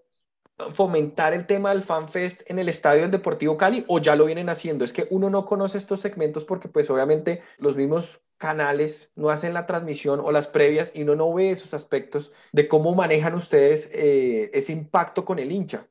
fomentar 0.73 1.33
el 1.33 1.47
tema 1.47 1.69
del 1.69 1.83
FanFest 1.83 2.41
en 2.45 2.59
el 2.59 2.69
estadio 2.69 3.01
del 3.01 3.11
Deportivo 3.11 3.57
Cali 3.57 3.85
o 3.87 3.99
ya 3.99 4.15
lo 4.15 4.25
vienen 4.25 4.49
haciendo? 4.49 4.85
Es 4.85 4.93
que 4.93 5.07
uno 5.09 5.29
no 5.29 5.45
conoce 5.45 5.77
estos 5.77 6.01
segmentos 6.01 6.45
porque 6.45 6.67
pues 6.67 6.89
obviamente 6.89 7.41
los 7.57 7.75
mismos 7.75 8.21
canales 8.37 9.11
no 9.15 9.29
hacen 9.29 9.53
la 9.53 9.67
transmisión 9.67 10.19
o 10.19 10.31
las 10.31 10.47
previas 10.47 10.91
y 10.93 11.03
uno 11.03 11.15
no 11.15 11.33
ve 11.33 11.51
esos 11.51 11.73
aspectos 11.73 12.31
de 12.51 12.67
cómo 12.67 12.93
manejan 12.93 13.35
ustedes 13.35 13.89
eh, 13.93 14.49
ese 14.53 14.73
impacto 14.73 15.23
con 15.23 15.39
el 15.39 15.51
hincha. 15.51 15.87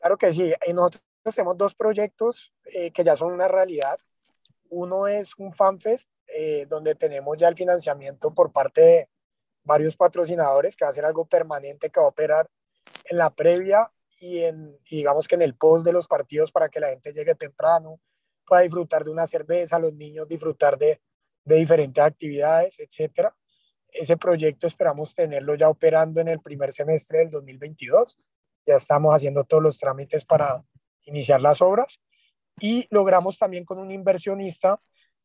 Claro 0.00 0.16
que 0.16 0.32
sí, 0.32 0.52
nosotros 0.74 1.02
tenemos 1.32 1.56
dos 1.56 1.74
proyectos 1.76 2.52
eh, 2.74 2.90
que 2.90 3.04
ya 3.04 3.14
son 3.14 3.32
una 3.32 3.46
realidad. 3.46 3.98
Uno 4.68 5.06
es 5.06 5.34
un 5.38 5.54
FanFest, 5.54 6.10
eh, 6.36 6.66
donde 6.68 6.96
tenemos 6.96 7.38
ya 7.38 7.46
el 7.46 7.54
financiamiento 7.54 8.34
por 8.34 8.50
parte 8.50 8.80
de 8.80 9.08
varios 9.62 9.96
patrocinadores, 9.96 10.74
que 10.74 10.84
va 10.84 10.90
a 10.90 10.94
ser 10.94 11.04
algo 11.04 11.24
permanente 11.26 11.90
que 11.90 12.00
va 12.00 12.06
a 12.06 12.08
operar 12.08 12.48
en 13.04 13.18
la 13.18 13.30
previa 13.30 13.88
y, 14.20 14.42
en, 14.42 14.78
digamos 14.90 15.26
que 15.26 15.34
en 15.34 15.42
el 15.42 15.54
post 15.54 15.84
de 15.84 15.92
los 15.92 16.06
partidos 16.06 16.52
para 16.52 16.68
que 16.68 16.80
la 16.80 16.88
gente 16.88 17.12
llegue 17.12 17.34
temprano, 17.34 18.00
pueda 18.46 18.62
disfrutar 18.62 19.04
de 19.04 19.10
una 19.10 19.26
cerveza, 19.26 19.78
los 19.78 19.94
niños 19.94 20.28
disfrutar 20.28 20.78
de, 20.78 21.00
de 21.44 21.56
diferentes 21.56 22.02
actividades, 22.02 22.78
etcétera. 22.78 23.36
Ese 23.88 24.16
proyecto 24.16 24.66
esperamos 24.66 25.14
tenerlo 25.14 25.54
ya 25.54 25.68
operando 25.68 26.20
en 26.20 26.28
el 26.28 26.40
primer 26.40 26.72
semestre 26.72 27.18
del 27.18 27.30
2022. 27.30 28.18
Ya 28.66 28.76
estamos 28.76 29.14
haciendo 29.14 29.44
todos 29.44 29.62
los 29.62 29.78
trámites 29.78 30.24
para 30.24 30.64
iniciar 31.04 31.40
las 31.40 31.60
obras 31.60 32.00
y 32.60 32.86
logramos 32.90 33.38
también 33.38 33.64
con 33.64 33.78
un 33.78 33.90
inversionista, 33.90 34.80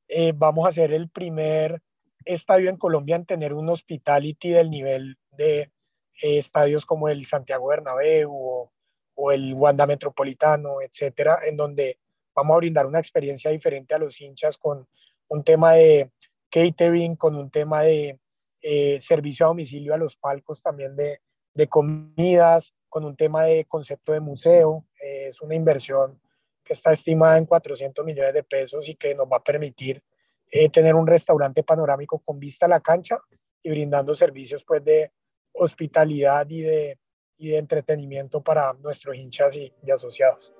eh, 0.08 0.34
vamos 0.36 0.68
a 0.68 0.72
ser 0.72 0.94
el 0.94 1.10
primer 1.10 1.82
estadio 2.26 2.70
en 2.70 2.78
Colombia 2.78 3.16
en 3.16 3.26
tener 3.26 3.54
un 3.54 3.70
hospitality 3.70 4.50
del 4.50 4.70
nivel 4.70 5.18
de 5.32 5.72
estadios 6.22 6.86
como 6.86 7.10
el 7.10 7.26
Santiago 7.26 7.68
Bernabéu 7.68 8.32
o, 8.32 8.72
o 9.16 9.32
el 9.32 9.54
Wanda 9.54 9.86
Metropolitano, 9.86 10.82
etcétera, 10.82 11.40
en 11.46 11.58
donde 11.58 12.00
vamos 12.36 12.56
a 12.56 12.58
brindar 12.58 12.86
una 12.86 13.00
experiencia 13.00 13.50
diferente 13.52 13.96
a 13.96 13.98
los 13.98 14.20
hinchas 14.22 14.58
con 14.58 14.88
un 15.30 15.44
tema 15.44 15.74
de 15.74 16.12
catering, 16.50 17.16
con 17.16 17.36
un 17.36 17.50
tema 17.50 17.82
de 17.82 18.20
eh, 18.62 19.00
servicio 19.02 19.46
a 19.46 19.50
domicilio 19.50 19.94
a 19.94 19.98
los 19.98 20.16
palcos 20.16 20.62
también 20.62 20.96
de, 20.96 21.20
de, 21.54 21.68
comidas, 21.68 22.74
con 22.90 23.06
un 23.06 23.16
tema 23.16 23.44
de 23.44 23.66
concepto 23.66 24.14
de 24.14 24.20
museo. 24.20 24.86
Eh, 25.02 25.28
es 25.28 25.42
una 25.42 25.56
inversión 25.56 26.22
que 26.64 26.74
está 26.74 26.92
estimada 26.92 27.38
en 27.38 27.46
400 27.46 28.06
millones 28.06 28.34
de 28.34 28.44
pesos 28.44 28.88
y 28.88 28.96
que 28.96 29.16
nos 29.16 29.26
va 29.28 29.38
a 29.38 29.44
permitir 29.44 30.04
eh, 30.52 30.70
tener 30.70 30.96
un 30.96 31.08
restaurante 31.08 31.64
panorámico 31.64 32.20
con 32.20 32.40
vista 32.40 32.66
a 32.66 32.70
la 32.70 32.82
cancha 32.82 33.20
y 33.64 33.70
brindando 33.70 34.14
servicios 34.14 34.64
pues 34.64 34.84
de 34.84 35.12
hospitalidad 35.58 36.48
y 36.50 36.62
de, 36.62 37.00
y 37.38 37.50
de 37.50 37.58
entretenimiento 37.58 38.42
para 38.42 38.74
nuestros 38.74 39.16
hinchas 39.16 39.56
y, 39.56 39.74
y 39.84 39.92
asociados 39.92 40.54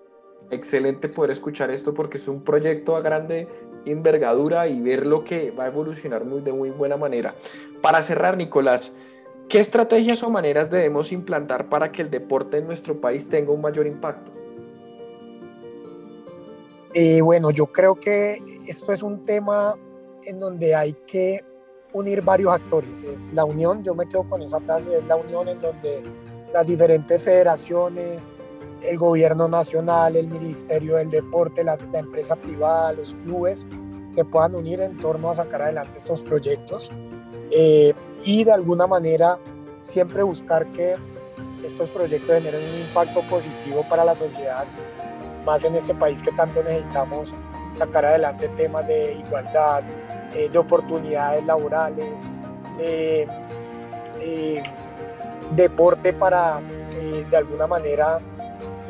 excelente 0.52 1.10
poder 1.10 1.32
escuchar 1.32 1.72
esto 1.72 1.94
porque 1.94 2.18
es 2.18 2.28
un 2.28 2.44
proyecto 2.44 2.96
a 2.96 3.02
grande 3.02 3.48
envergadura 3.86 4.68
y 4.68 4.82
ver 4.82 5.06
lo 5.06 5.24
que 5.24 5.52
va 5.52 5.66
a 5.66 5.68
evolucionar 5.68 6.26
muy, 6.26 6.42
de 6.42 6.52
muy 6.52 6.70
buena 6.70 6.98
manera. 6.98 7.36
Para 7.82 8.02
cerrar, 8.02 8.38
Nicolás, 8.38 8.92
¿qué 9.50 9.60
estrategias 9.60 10.24
o 10.24 10.30
maneras 10.30 10.70
debemos 10.70 11.12
implantar 11.12 11.70
para 11.70 11.92
que 11.92 12.02
el 12.02 12.10
deporte 12.10 12.58
en 12.58 12.68
nuestro 12.68 13.00
país 13.00 13.28
tenga 13.30 13.52
un 13.52 13.62
mayor 13.62 13.88
impacto? 13.88 14.32
Eh, 16.94 17.22
bueno, 17.22 17.52
yo 17.52 17.68
creo 17.68 17.96
que 17.96 18.38
esto 18.66 18.92
es 18.92 19.04
un 19.04 19.24
tema 19.26 19.76
en 20.24 20.40
donde 20.40 20.76
hay 20.76 20.94
que 21.06 21.42
unir 21.94 22.22
varios 22.22 22.54
actores. 22.54 23.04
Es 23.04 23.32
la 23.34 23.46
unión, 23.46 23.84
yo 23.84 23.96
me 23.96 24.08
quedo 24.08 24.24
con 24.24 24.42
esa 24.42 24.60
frase, 24.60 24.98
es 24.98 25.06
la 25.06 25.16
unión 25.16 25.48
en 25.48 25.62
donde 25.62 26.04
las 26.54 26.66
diferentes 26.66 27.22
federaciones, 27.22 28.32
el 28.82 28.98
gobierno 28.98 29.48
nacional, 29.48 30.16
el 30.16 30.28
Ministerio 30.28 30.98
del 30.98 31.10
Deporte, 31.10 31.64
la, 31.64 31.78
la, 31.92 32.00
empresa 32.00 32.36
privada, 32.36 32.94
los 32.94 33.16
clubes, 33.26 33.66
se 34.10 34.24
puedan 34.24 34.56
unir 34.56 34.82
en 34.82 34.98
torno 34.98 35.30
a 35.30 35.34
sacar 35.34 35.62
adelante 35.62 35.98
estos 35.98 36.22
proyectos 36.22 36.92
eh, 37.52 37.94
y 38.26 38.44
de 38.44 38.52
alguna 38.52 38.88
manera 38.88 39.40
siempre 39.80 40.24
buscar 40.24 40.70
que 40.72 40.96
estos 41.64 41.90
proyectos 41.90 42.36
generen 42.36 42.64
un 42.70 42.80
impacto 42.82 43.22
positivo 43.28 43.86
para 43.90 44.06
la 44.06 44.16
sociedad, 44.16 44.66
más 45.46 45.64
en 45.64 45.76
este 45.76 45.94
país 45.94 46.22
que 46.22 46.32
tanto 46.32 46.64
necesitamos 46.64 47.34
sacar 47.74 48.06
adelante 48.06 48.50
temas 48.50 48.88
de 48.88 49.14
igualdad, 49.14 49.84
eh, 50.34 50.50
de 50.50 50.58
oportunidades 50.58 51.44
laborales, 51.46 52.24
de 52.78 53.28
eh, 54.20 54.64
deporte 55.56 56.14
para 56.14 56.62
eh, 56.92 57.26
de 57.30 57.38
alguna 57.38 57.68
manera 57.68 58.20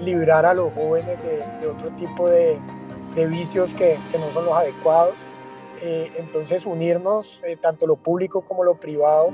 librar 0.02 0.46
a 0.46 0.54
los 0.54 0.74
jóvenes 0.74 1.18
de, 1.22 1.46
de 1.60 1.68
otro 1.68 1.90
tipo 1.96 2.28
de, 2.28 2.60
de 3.16 3.28
vicios 3.28 3.74
que, 3.74 4.00
que, 4.12 4.20
no 4.20 4.30
son 4.30 4.46
los 4.46 4.54
adecuados. 4.54 5.16
Eh, 5.82 6.12
entonces 6.18 6.66
unirnos, 6.66 7.42
eh, 7.46 7.56
tanto 7.56 7.86
lo 7.86 7.98
público 7.98 8.42
como 8.42 8.64
lo 8.64 8.80
privado, 8.80 9.30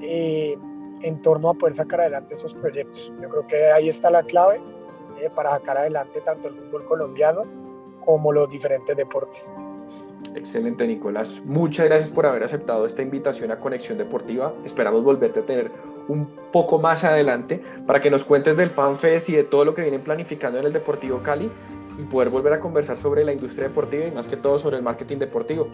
en 0.00 1.22
torno 1.22 1.50
a 1.50 1.54
poder 1.54 1.74
sacar 1.74 2.00
adelante 2.00 2.34
esos 2.34 2.54
proyectos. 2.54 3.12
Yo 3.20 3.28
creo 3.28 3.46
que 3.46 3.70
ahí 3.72 3.88
está 3.88 4.10
la 4.10 4.22
clave 4.22 4.60
eh, 5.20 5.30
para 5.30 5.50
sacar 5.50 5.76
adelante 5.76 6.20
tanto 6.20 6.48
el 6.48 6.54
fútbol 6.54 6.84
colombiano 6.86 7.42
como 8.04 8.32
los 8.32 8.48
diferentes 8.50 8.96
deportes. 8.96 9.52
Excelente, 10.34 10.86
Nicolás. 10.86 11.40
Muchas 11.44 11.86
gracias 11.86 12.10
por 12.10 12.26
haber 12.26 12.42
aceptado 12.42 12.86
esta 12.86 13.02
invitación 13.02 13.50
a 13.50 13.58
Conexión 13.58 13.98
Deportiva. 13.98 14.52
Esperamos 14.64 15.04
volverte 15.04 15.40
a 15.40 15.46
tener 15.46 15.70
un 16.08 16.26
poco 16.52 16.78
más 16.78 17.04
adelante 17.04 17.62
para 17.86 18.00
que 18.00 18.10
nos 18.10 18.24
cuentes 18.24 18.56
del 18.56 18.70
FanFest 18.70 19.28
y 19.28 19.36
de 19.36 19.44
todo 19.44 19.64
lo 19.64 19.74
que 19.74 19.82
vienen 19.82 20.02
planificando 20.02 20.58
en 20.58 20.66
el 20.66 20.72
Deportivo 20.72 21.22
Cali 21.22 21.50
y 21.98 22.02
poder 22.04 22.30
volver 22.30 22.52
a 22.52 22.60
conversar 22.60 22.96
sobre 22.96 23.24
la 23.24 23.32
industria 23.32 23.68
deportiva 23.68 24.06
y 24.06 24.10
más 24.10 24.26
que 24.26 24.36
todo 24.36 24.58
sobre 24.58 24.76
el 24.76 24.82
marketing 24.82 25.18
deportivo. 25.18 25.68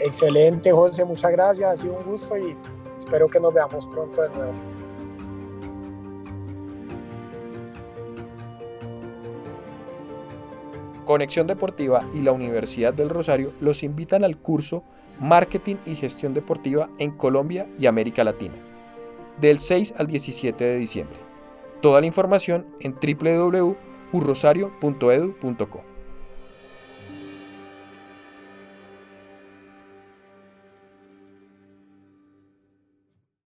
Excelente, 0.00 0.72
José, 0.72 1.04
muchas 1.04 1.30
gracias, 1.32 1.70
ha 1.70 1.76
sido 1.76 1.94
un 1.94 2.04
gusto 2.04 2.36
y 2.36 2.56
espero 2.96 3.28
que 3.28 3.38
nos 3.38 3.52
veamos 3.52 3.86
pronto 3.86 4.22
de 4.22 4.28
nuevo. 4.30 4.71
Conexión 11.12 11.46
Deportiva 11.46 12.08
y 12.14 12.22
la 12.22 12.32
Universidad 12.32 12.94
del 12.94 13.10
Rosario 13.10 13.52
los 13.60 13.82
invitan 13.82 14.24
al 14.24 14.38
curso 14.38 14.82
Marketing 15.20 15.76
y 15.84 15.94
Gestión 15.94 16.32
Deportiva 16.32 16.88
en 16.98 17.10
Colombia 17.10 17.68
y 17.78 17.84
América 17.84 18.24
Latina, 18.24 18.54
del 19.38 19.58
6 19.58 19.92
al 19.98 20.06
17 20.06 20.64
de 20.64 20.78
diciembre. 20.78 21.18
Toda 21.82 22.00
la 22.00 22.06
información 22.06 22.66
en 22.80 22.94
www.urrosario.edu.co. 22.94 25.91